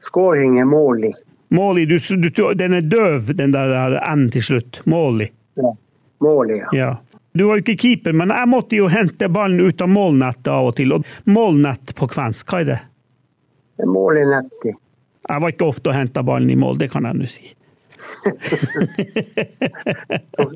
Skåring 0.04 0.56
er 0.62 0.68
målig. 0.68 1.12
Målig. 1.52 1.84
Du, 1.92 1.98
du, 2.16 2.30
Den 2.56 2.78
er 2.78 2.86
døv, 2.88 3.34
den 3.36 3.52
der 3.52 3.98
N 4.00 4.30
til 4.32 4.46
slutt. 4.46 4.80
Målig. 4.88 5.28
Ja. 5.60 5.74
Målig, 6.24 6.62
ja. 6.62 6.70
Ja. 6.78 6.88
Du 7.36 7.44
var 7.44 7.58
jo 7.58 7.64
ikke 7.66 7.76
keeper, 7.82 8.14
men 8.16 8.32
jeg 8.32 8.48
måtte 8.48 8.78
jo 8.78 8.86
hente 8.88 9.28
ballen 9.28 9.60
ut 9.60 9.80
av 9.82 9.90
målnettet 9.90 10.48
av 10.54 10.70
og 10.70 10.76
til. 10.78 10.96
Og 10.96 11.28
målnett 11.28 11.92
på 11.98 12.08
kvensk, 12.08 12.48
hva 12.48 12.62
er 12.62 12.70
det? 12.70 12.78
Mål 13.90 14.22
i 14.22 14.24
nett. 14.30 14.66
Jeg 14.70 15.44
var 15.44 15.52
ikke 15.52 15.68
ofte 15.68 15.92
og 15.92 15.96
henta 15.98 16.24
ballen 16.24 16.48
i 16.54 16.56
mål, 16.56 16.78
det 16.80 16.88
kan 16.92 17.04
jeg 17.08 17.18
nå 17.18 17.28
si. 17.28 17.52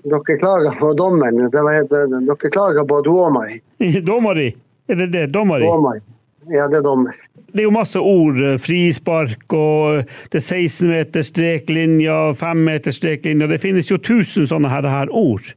Dere 0.08 0.38
klager 0.38 0.78
på 0.78 0.92
dommeren. 0.98 1.50
Det 1.50 1.62
var, 1.62 1.72
det, 1.88 2.04
dere 2.12 2.50
klager 2.50 2.84
på 2.88 3.00
dommeren. 3.06 3.60
Dommeri? 4.10 4.48
Er 4.88 4.96
det 5.02 5.10
det? 5.12 5.26
Dommeri? 5.34 5.66
Dommeren. 5.66 6.04
Ja, 6.48 6.68
det 6.68 6.78
er 6.80 6.82
dommer. 6.82 7.12
Det 7.52 7.60
er 7.62 7.66
jo 7.66 7.72
masse 7.74 8.00
ord. 8.00 8.38
eh, 8.40 8.58
Frispark 8.60 9.52
og 9.56 10.08
det 10.32 10.40
er 10.40 10.44
16 10.44 10.88
meter 10.88 11.24
streklinja, 11.26 12.18
5 12.40 12.64
meter 12.64 12.94
streklinja. 12.94 13.48
Det 13.50 13.60
finnes 13.60 13.90
jo 13.90 13.98
tusen 14.00 14.48
sånne 14.48 14.70
her, 14.72 14.88
her 14.88 15.12
ord. 15.12 15.52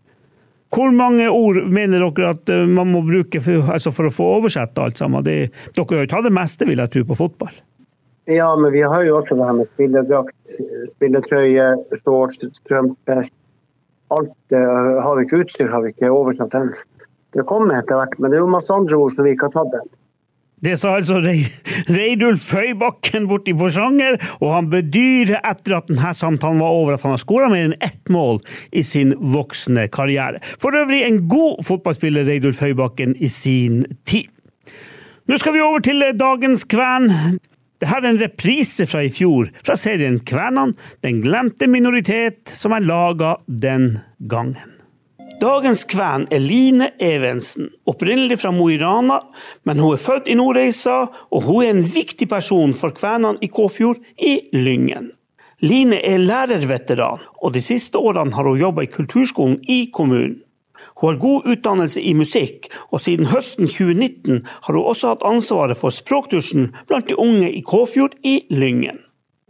Hvor 0.71 0.91
mange 0.95 1.27
ord 1.27 1.59
mener 1.67 2.03
dere 2.03 2.33
at 2.35 2.51
eh, 2.51 2.67
man 2.67 2.91
må 2.91 3.03
bruke 3.07 3.41
for, 3.43 3.71
altså 3.71 3.91
for 3.95 4.07
å 4.07 4.13
få 4.15 4.29
oversett 4.39 4.79
alt 4.79 4.99
sammen? 4.99 5.23
Det, 5.27 5.37
dere 5.75 5.97
har 5.97 6.05
jo 6.05 6.11
tatt 6.15 6.27
det 6.27 6.35
meste, 6.35 6.67
vil 6.67 6.83
jeg 6.83 6.93
tro, 6.95 7.05
på 7.11 7.19
fotball. 7.25 7.55
Ja, 8.31 8.49
men 8.55 8.71
vi 8.71 8.81
har 8.81 9.03
jo 9.03 9.17
også 9.19 9.35
det 9.35 9.47
her 9.47 9.57
med 9.57 9.67
spilledrakt, 9.73 10.35
spilletrøye, 10.95 11.69
shorts, 12.03 12.39
strømper. 12.61 13.25
Alt 14.11 14.55
eh, 14.55 14.99
har 15.03 15.17
vi 15.17 15.25
ikke 15.25 15.41
utstyr, 15.45 15.71
har 15.71 15.83
vi 15.85 15.91
ikke 15.93 16.11
oversatt 16.11 16.55
ennå. 16.59 16.77
Det 17.31 17.45
kommer 17.47 17.77
etter 17.79 17.95
hvert, 17.99 18.17
men 18.19 18.31
det 18.31 18.37
er 18.39 18.43
jo 18.43 18.51
masse 18.51 18.71
andre 18.75 18.97
ord 18.99 19.13
som 19.15 19.27
vi 19.27 19.33
ikke 19.35 19.47
har 19.49 19.55
tatt 19.61 19.75
ennå. 19.81 19.95
Det 20.61 20.75
sa 20.77 20.91
altså 20.99 21.15
Rei- 21.23 21.49
Reidulf 21.89 22.51
Høybakken 22.53 23.23
borti 23.25 23.55
Porsanger, 23.57 24.19
og 24.43 24.51
han 24.53 24.67
bedyrer 24.69 25.39
etter 25.41 25.73
at 25.79 25.87
denne 25.89 26.11
samtalen 26.13 26.61
var 26.61 26.75
over 26.75 26.93
at 26.99 27.05
han 27.07 27.15
har 27.15 27.23
skåra 27.23 27.47
mer 27.49 27.63
enn 27.71 27.77
ett 27.81 28.11
mål 28.13 28.37
i 28.69 28.83
sin 28.85 29.15
voksne 29.33 29.87
karriere. 29.89 30.43
For 30.61 30.77
øvrig 30.77 31.01
en 31.07 31.23
god 31.31 31.63
fotballspiller, 31.65 32.27
Reidulf 32.29 32.61
Høybakken, 32.61 33.15
i 33.17 33.31
sin 33.33 33.87
tid. 34.05 34.29
Nå 35.25 35.39
skal 35.41 35.55
vi 35.55 35.63
over 35.65 35.81
til 35.81 36.03
dagens 36.19 36.67
kven. 36.69 37.09
Dette 37.81 37.97
er 37.97 38.05
en 38.11 38.19
reprise 38.21 38.85
fra 38.85 38.99
i 39.01 39.09
fjor, 39.09 39.47
fra 39.65 39.73
serien 39.79 40.19
Kvænan, 40.21 40.75
den 41.01 41.23
glemte 41.23 41.65
minoritet 41.65 42.51
som 42.53 42.75
er 42.77 42.85
laga 42.85 43.39
den 43.47 43.95
gangen. 44.29 44.75
Dagens 45.41 45.87
kven 45.89 46.27
er 46.29 46.43
Line 46.43 46.91
Evensen, 47.01 47.71
opprinnelig 47.89 48.37
fra 48.43 48.51
Mo 48.53 48.67
i 48.69 48.75
Rana, 48.77 49.17
men 49.65 49.81
hun 49.81 49.95
er 49.95 50.03
født 50.03 50.29
i 50.29 50.35
Nordreisa, 50.37 50.99
og 51.33 51.47
hun 51.47 51.63
er 51.63 51.71
en 51.73 51.81
viktig 51.81 52.27
person 52.29 52.75
for 52.77 52.93
kvenene 52.93 53.41
i 53.41 53.49
Kåfjord 53.49 53.97
i 54.21 54.35
Lyngen. 54.53 55.09
Line 55.65 55.97
er 56.05 56.21
lærerveteran, 56.21 57.25
og 57.41 57.57
de 57.57 57.65
siste 57.65 57.97
årene 57.97 58.37
har 58.37 58.45
hun 58.45 58.61
jobba 58.61 58.85
i 58.85 58.93
kulturskolen 58.93 59.57
i 59.65 59.87
kommunen. 59.89 60.43
Hun 61.01 61.13
har 61.13 61.21
god 61.21 61.47
utdannelse 61.49 62.01
i 62.01 62.13
musikk, 62.13 62.69
og 62.93 63.01
siden 63.01 63.31
høsten 63.33 63.67
2019 63.67 64.43
har 64.45 64.73
hun 64.73 64.85
også 64.85 65.15
hatt 65.15 65.25
ansvaret 65.25 65.79
for 65.79 65.93
språkdusjen 65.93 66.69
blant 66.87 67.09
de 67.09 67.17
unge 67.17 67.49
i 67.49 67.63
Kåfjord 67.65 68.17
i 68.23 68.43
Lyngen. 68.53 69.01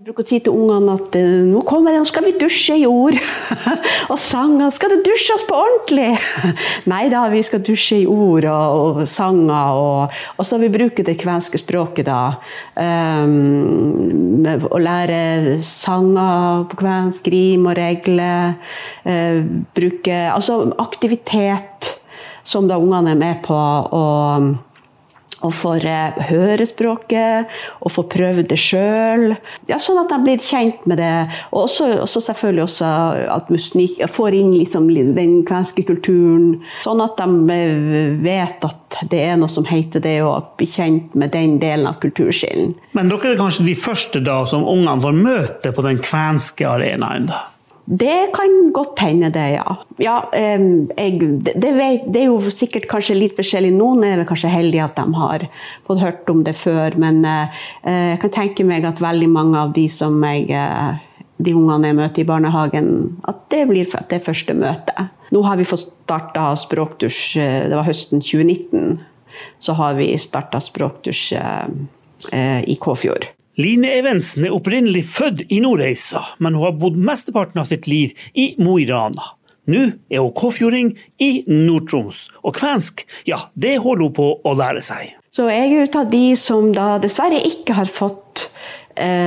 Jeg 0.02 0.08
bruker 0.08 0.26
å 0.26 0.30
si 0.32 0.38
til 0.42 0.56
ungene 0.58 0.94
at 0.98 1.14
eh, 1.14 1.44
nå 1.46 1.60
kommer 1.62 1.94
det, 1.94 2.00
nå 2.02 2.08
skal 2.10 2.24
vi 2.26 2.32
dusje 2.34 2.74
i 2.74 2.88
ord. 2.90 3.14
og 4.12 4.16
sanger. 4.18 4.72
Skal 4.74 4.96
du 4.96 5.04
dusje 5.06 5.36
oss 5.36 5.44
på 5.46 5.54
ordentlig? 5.54 6.16
Nei 6.90 7.04
da, 7.14 7.20
vi 7.30 7.44
skal 7.46 7.62
dusje 7.62 8.00
i 8.02 8.08
ord 8.10 8.48
og, 8.50 9.04
og 9.04 9.04
sanger. 9.06 9.78
Og, 9.78 10.16
og 10.42 10.48
så 10.50 10.58
vi 10.58 10.72
bruker 10.74 11.06
det 11.06 11.20
kvenske 11.22 11.62
språket, 11.62 12.10
da. 12.10 12.40
Um, 12.82 14.42
å 14.42 14.82
lære 14.82 15.60
sanger 15.70 16.66
på 16.74 16.82
kvensk, 16.82 17.30
rim 17.30 17.70
og 17.70 17.78
regler. 17.78 18.58
Uh, 19.06 19.46
bruke 19.78 20.18
Altså 20.32 20.64
aktivitet 20.82 21.94
som 22.42 22.66
da 22.66 22.82
ungene 22.82 23.14
er 23.14 23.22
med 23.22 23.46
på. 23.46 23.62
og 24.02 24.71
og 25.46 25.54
får 25.58 25.86
eh, 25.90 26.20
høre 26.30 26.68
språket 26.70 27.52
og 27.82 27.94
får 27.96 28.08
prøve 28.12 28.46
det 28.48 28.60
sjøl. 28.62 29.32
Ja, 29.70 29.80
sånn 29.82 30.02
at 30.04 30.12
de 30.14 30.20
blir 30.26 30.42
kjent 30.44 30.86
med 30.90 31.02
det. 31.02 31.14
Og 31.52 31.66
også, 31.66 31.90
også 32.04 32.24
selvfølgelig 32.30 32.66
også 32.68 32.92
at 33.38 33.52
musnik 33.54 34.02
får 34.14 34.38
inn 34.38 34.54
liksom 34.56 34.90
den 35.18 35.42
kvenske 35.48 35.86
kulturen. 35.88 36.60
Sånn 36.86 37.04
at 37.04 37.18
de 37.22 37.58
eh, 37.58 38.18
vet 38.22 38.68
at 38.68 39.00
det 39.12 39.22
er 39.32 39.40
noe 39.40 39.50
som 39.52 39.66
heter 39.66 40.04
det, 40.04 40.18
og 40.26 40.54
blir 40.60 40.70
kjent 40.72 41.16
med 41.18 41.34
den 41.36 41.58
delen 41.62 41.88
av 41.90 42.02
kulturskillen. 42.04 42.76
Men 42.98 43.12
dere 43.12 43.34
er 43.34 43.40
kanskje 43.40 43.66
de 43.70 43.78
første 43.80 44.22
da 44.24 44.42
som 44.50 44.68
ungene 44.68 45.00
får 45.02 45.18
møte 45.18 45.74
på 45.76 45.86
den 45.88 46.02
kvenske 46.04 46.68
arenaen? 46.68 47.32
da? 47.32 47.48
Det 47.92 48.32
kan 48.32 48.54
godt 48.72 49.02
hende, 49.04 49.28
det, 49.36 49.46
ja. 49.58 49.76
ja 50.00 50.16
eh, 50.38 50.62
jeg, 50.96 51.18
det, 51.44 51.72
vet, 51.76 52.06
det, 52.08 52.22
er 52.22 52.30
jo 52.30 52.54
sikkert 52.54 52.88
kanskje 52.92 53.18
litt 53.18 53.36
forskjellig. 53.36 53.74
Noen 53.76 54.06
er 54.08 54.24
kanskje 54.30 54.54
heldige 54.54 54.86
at 54.86 54.96
de 54.96 55.20
har 55.20 55.48
fått 55.90 56.00
hørt 56.00 56.32
om 56.32 56.46
det 56.48 56.56
før. 56.56 56.96
Men 57.02 57.20
eh, 57.28 57.64
jeg 57.84 58.22
kan 58.24 58.36
tenke 58.38 58.68
meg 58.68 58.88
at 58.88 59.04
veldig 59.04 59.32
mange 59.32 59.60
av 59.60 59.76
de 59.76 59.90
som 59.92 60.16
jeg 60.24 60.48
eh, 60.56 61.02
de 61.42 61.54
ungene 61.58 61.90
jeg 61.92 61.98
møter 61.98 62.24
i 62.24 62.28
barnehagen, 62.28 62.88
at 63.30 63.44
det 63.54 63.66
blir 63.70 63.90
det 64.10 64.22
første 64.26 64.56
møtet. 64.58 65.12
Nå 65.32 65.44
har 65.48 65.60
vi 65.60 65.68
fått 65.68 65.88
starta 65.88 66.52
språkdusj, 66.60 67.24
eh, 67.40 67.60
det 67.72 67.78
var 67.78 67.88
høsten 67.88 68.22
2019. 68.24 69.00
Så 69.64 69.76
har 69.80 69.96
vi 69.98 70.12
starta 70.22 70.62
språkdusj 70.62 71.36
eh, 71.40 72.62
i 72.68 72.78
Kåfjord. 72.80 73.32
Line 73.60 73.90
Evensen 73.98 74.46
er 74.48 74.54
opprinnelig 74.56 75.02
født 75.12 75.42
i 75.52 75.58
Nordreisa, 75.60 76.22
men 76.40 76.56
hun 76.56 76.64
har 76.70 76.78
bodd 76.80 76.96
mesteparten 76.96 77.60
av 77.60 77.68
sitt 77.68 77.88
liv 77.90 78.14
i 78.32 78.54
Mo 78.64 78.78
i 78.80 78.86
Rana. 78.88 79.34
Nå 79.68 79.82
er 80.08 80.24
hun 80.24 80.32
kåfjording 80.40 80.94
i 81.20 81.44
Nord-Troms, 81.50 82.30
og 82.48 82.56
kvensk, 82.56 83.04
ja, 83.28 83.42
det 83.60 83.76
holder 83.84 84.08
hun 84.08 84.16
på 84.16 84.28
å 84.48 84.54
lære 84.56 84.84
seg. 84.86 85.12
Så 85.36 85.50
jeg 85.52 85.68
er 85.68 85.84
ut 85.84 85.98
av 86.00 86.08
de 86.12 86.24
som 86.40 86.72
da 86.76 86.96
dessverre 87.04 87.44
ikke 87.48 87.76
har 87.76 87.92
fått 87.92 88.48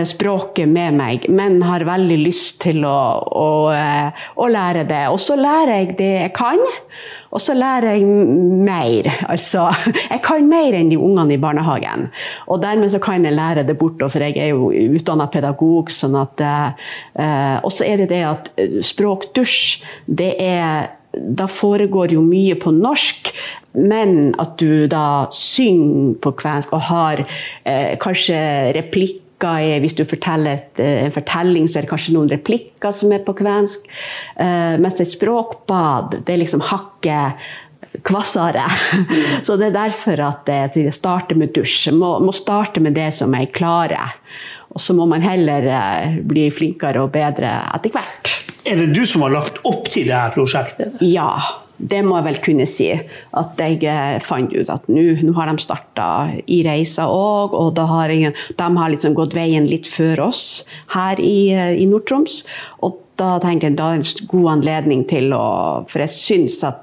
språket 0.05 0.68
med 0.68 0.96
meg, 0.98 1.27
men 1.33 1.61
har 1.64 1.87
veldig 1.88 2.16
lyst 2.20 2.61
til 2.64 2.85
å, 2.87 2.98
å, 3.24 3.48
eh, 3.74 4.24
å 4.37 4.48
lære 4.50 4.85
det. 4.88 5.05
Og 5.12 5.20
så 5.22 5.37
lærer 5.38 5.81
jeg 5.81 5.96
det 5.98 6.11
jeg 6.12 6.33
kan, 6.37 6.61
og 7.35 7.42
så 7.42 7.57
lærer 7.57 7.96
jeg 7.96 8.07
mer. 8.07 9.09
Altså, 9.33 9.66
jeg 10.12 10.22
kan 10.27 10.48
mer 10.50 10.77
enn 10.79 10.92
de 10.92 10.98
ungene 11.00 11.37
i 11.37 11.40
barnehagen. 11.40 12.09
Og 12.48 12.62
dermed 12.62 12.92
så 12.92 13.00
kan 13.03 13.24
jeg 13.27 13.37
lære 13.37 13.66
det 13.66 13.79
bort, 13.81 14.03
for 14.05 14.22
jeg 14.22 14.38
er 14.38 14.53
jo 14.53 14.70
utdanna 14.70 15.27
pedagog. 15.33 15.90
sånn 15.90 16.18
at, 16.20 16.44
eh, 16.44 17.57
Og 17.64 17.72
så 17.72 17.87
er 17.88 18.05
det 18.05 18.11
det 18.12 18.22
at 18.29 18.53
språkdusj, 18.85 19.83
det 20.07 20.35
er 20.38 20.92
da 21.14 21.46
foregår 21.50 22.14
jo 22.16 22.22
mye 22.24 22.57
på 22.59 22.72
norsk, 22.74 23.31
men 23.74 24.35
at 24.42 24.57
du 24.59 24.87
da 24.90 25.27
synger 25.35 26.14
på 26.22 26.35
kvensk 26.38 26.72
og 26.74 26.87
har 26.88 27.24
eh, 27.24 27.94
kanskje 28.03 28.38
replikker 29.44 29.83
hvis 29.85 29.96
du 29.98 30.04
forteller 30.09 30.59
et, 30.59 30.80
en 30.80 31.12
fortelling, 31.14 31.68
så 31.68 31.78
er 31.78 31.87
det 31.87 31.92
kanskje 31.92 32.14
noen 32.16 32.30
replikker 32.33 32.94
som 32.94 33.12
er 33.12 33.24
på 33.24 33.37
kvensk. 33.37 33.85
Uh, 34.38 34.80
mens 34.80 35.00
et 35.00 35.12
språkbad, 35.12 36.22
det 36.24 36.35
er 36.35 36.42
liksom 36.42 36.64
hakket 36.64 37.44
kvassere. 38.04 38.64
Så 39.46 39.57
det 39.57 39.68
er 39.68 39.76
derfor 39.76 40.20
at 40.26 40.48
det 40.74 40.94
starter 40.96 41.38
med 41.38 41.54
dusj. 41.54 41.92
Må, 41.94 42.16
må 42.24 42.35
starte 42.35 42.83
med 42.83 42.96
det 42.98 43.12
som 43.14 43.35
er 43.38 43.52
klare. 43.54 44.00
Og 44.74 44.83
så 44.83 44.96
må 44.96 45.07
man 45.07 45.22
heller 45.22 45.68
uh, 45.70 46.16
bli 46.26 46.48
flinkere 46.50 47.04
og 47.04 47.12
bedre 47.14 47.52
etter 47.76 47.94
hvert. 47.94 48.33
Er 48.64 48.80
det 48.80 48.94
du 48.96 49.04
som 49.07 49.22
har 49.26 49.35
lagt 49.37 49.61
opp 49.68 49.87
til 49.92 50.09
det 50.09 50.16
her 50.16 50.33
prosjektet? 50.35 50.96
Ja. 51.04 51.62
Det 51.76 52.00
må 52.06 52.18
jeg 52.18 52.26
vel 52.28 52.40
kunne 52.44 52.66
si. 52.70 52.88
At 53.34 53.60
jeg 53.60 54.22
fant 54.26 54.52
ut 54.54 54.70
at 54.70 54.87
nå 54.90 55.34
har 55.37 55.50
de 55.50 55.62
starta 55.62 56.08
i 56.46 56.60
Reisa 56.66 57.08
òg, 57.10 57.54
og 57.56 57.80
har 57.90 58.12
ingen, 58.14 58.37
de 58.58 58.68
har 58.78 58.92
liksom 58.92 59.16
gått 59.16 59.34
veien 59.37 59.66
litt 59.70 59.88
før 59.90 60.28
oss 60.30 60.44
her 60.94 61.20
i, 61.20 61.50
i 61.52 61.88
Nord-Troms. 61.90 62.42
Og 62.87 63.00
da 63.20 63.37
tenkte 63.42 63.70
jeg 63.70 63.78
da 63.78 63.92
er 63.92 64.02
det 64.02 64.14
en 64.14 64.30
god 64.30 64.48
anledning 64.56 65.04
til 65.10 65.34
å 65.37 65.44
For 65.90 66.02
jeg 66.02 66.14
syns 66.14 66.58
at, 66.66 66.82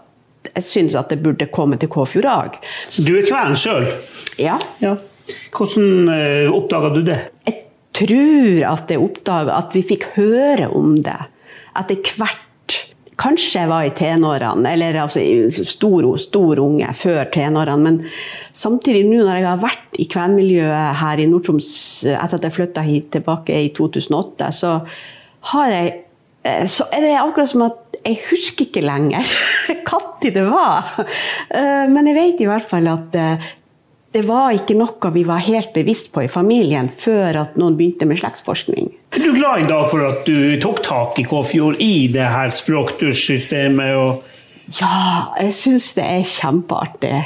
jeg 0.51 0.67
syns 0.67 0.95
at 0.99 1.11
det 1.11 1.21
burde 1.23 1.49
komme 1.51 1.79
til 1.79 1.91
Kåfjord 1.91 2.29
òg. 2.31 2.59
Du 3.03 3.13
er 3.17 3.27
kvern 3.27 3.57
sjøl? 3.59 3.87
Ja. 4.39 4.59
ja. 4.83 4.95
Hvordan 5.55 6.11
uh, 6.11 6.53
oppdaga 6.55 6.93
du 6.95 7.01
det? 7.07 7.19
Jeg 7.47 7.59
tror 7.95 8.63
at 8.71 8.91
jeg 8.91 9.03
oppdaga 9.03 9.59
at 9.59 9.75
vi 9.75 9.83
fikk 9.85 10.07
høre 10.15 10.71
om 10.75 10.95
det 11.03 11.19
etter 11.77 12.15
hvert 12.17 12.47
Kanskje 13.21 13.61
jeg 13.61 13.69
var 13.69 13.85
i 13.85 13.93
tenårene, 13.93 14.73
eller 14.73 14.97
altså 15.03 15.21
stor, 15.67 16.07
stor 16.21 16.61
unge 16.63 16.89
før 16.97 17.27
tenårene. 17.33 17.83
Men 17.85 17.99
samtidig, 18.57 19.03
nå 19.05 19.21
når 19.21 19.37
jeg 19.37 19.49
har 19.49 19.61
vært 19.61 19.99
i 20.01 20.07
kvenmiljøet 20.09 21.01
her 21.01 21.21
i 21.21 21.27
Nord-Troms 21.29 21.71
etter 22.09 22.39
at 22.39 22.47
jeg 22.47 22.57
flytta 22.57 22.85
hit 22.85 23.11
tilbake 23.13 23.59
i 23.67 23.69
2008, 23.77 24.49
så 24.57 24.79
jeg 25.69 25.93
eh, 26.45 26.65
så 26.69 26.89
er 26.93 27.05
det 27.05 27.15
akkurat 27.19 27.49
som 27.49 27.67
at 27.67 27.97
jeg 28.01 28.17
husker 28.31 28.65
ikke 28.65 28.83
lenger 28.85 29.27
når 29.91 30.33
det 30.33 30.45
var. 30.49 30.89
Eh, 31.53 31.85
men 31.91 32.09
jeg 32.09 32.17
vet 32.17 32.41
i 32.41 32.49
hvert 32.49 32.69
fall 32.69 32.89
at 32.89 33.17
eh, 33.17 33.51
det 34.11 34.23
var 34.27 34.51
ikke 34.55 34.75
noe 34.75 35.11
vi 35.15 35.23
var 35.27 35.43
helt 35.45 35.71
bevisst 35.75 36.09
på 36.11 36.25
i 36.25 36.31
familien 36.31 36.89
før 36.91 37.45
at 37.45 37.53
noen 37.59 37.77
begynte 37.79 38.07
med 38.07 38.19
slektsforskning. 38.19 38.91
Er 39.15 39.23
du 39.23 39.31
glad 39.35 39.63
i 39.63 39.69
dag 39.69 39.87
for 39.91 40.03
at 40.07 40.25
du 40.27 40.57
tok 40.63 40.81
tak 40.83 41.19
i 41.21 41.27
Kåfjord 41.27 41.79
i 41.79 42.09
det 42.11 42.27
her 42.33 42.51
språkdusjsystemet? 42.55 43.95
og 43.95 44.79
Ja, 44.79 45.31
jeg 45.39 45.55
syns 45.55 45.93
det 45.95 46.07
er 46.07 46.27
kjempeartig. 46.27 47.21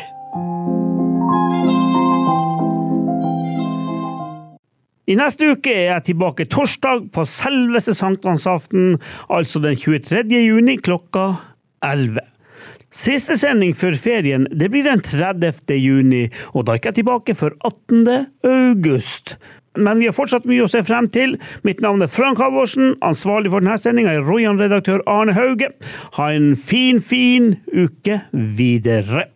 I 5.05 5.17
neste 5.17 5.51
uke 5.53 5.69
er 5.69 5.91
jeg 5.91 6.05
tilbake 6.07 6.47
torsdag 6.49 7.11
på 7.13 7.25
selveste 7.29 7.93
sankthansaften, 7.93 8.95
altså 9.29 9.61
den 9.61 9.77
23. 9.77 10.25
juni 10.41 10.79
klokka 10.81 11.27
11. 11.85 12.34
Siste 12.95 13.35
sending 13.35 13.73
før 13.75 13.97
ferien 13.99 14.45
det 14.55 14.69
blir 14.71 14.85
den 14.87 15.01
30. 15.03 15.75
juni, 15.75 16.29
og 16.55 16.63
da 16.67 16.77
er 16.77 16.87
jeg 16.87 17.01
tilbake 17.01 17.35
før 17.35 17.57
18. 17.59 18.07
august. 18.47 19.35
Men 19.75 19.99
vi 19.99 20.07
har 20.07 20.15
fortsatt 20.15 20.47
mye 20.47 20.63
å 20.63 20.71
se 20.71 20.79
frem 20.87 21.09
til. 21.11 21.35
Mitt 21.67 21.83
navn 21.83 22.05
er 22.05 22.07
Frank 22.07 22.39
Halvorsen. 22.39 22.95
Ansvarlig 23.03 23.51
for 23.51 23.59
denne 23.59 23.75
sendinga 23.81 24.15
er 24.15 24.23
Royan-redaktør 24.23 25.03
Arne 25.11 25.35
Hauge. 25.35 25.73
Ha 26.15 26.31
en 26.31 26.53
fin, 26.55 27.03
fin 27.03 27.57
uke 27.75 28.21
videre. 28.31 29.34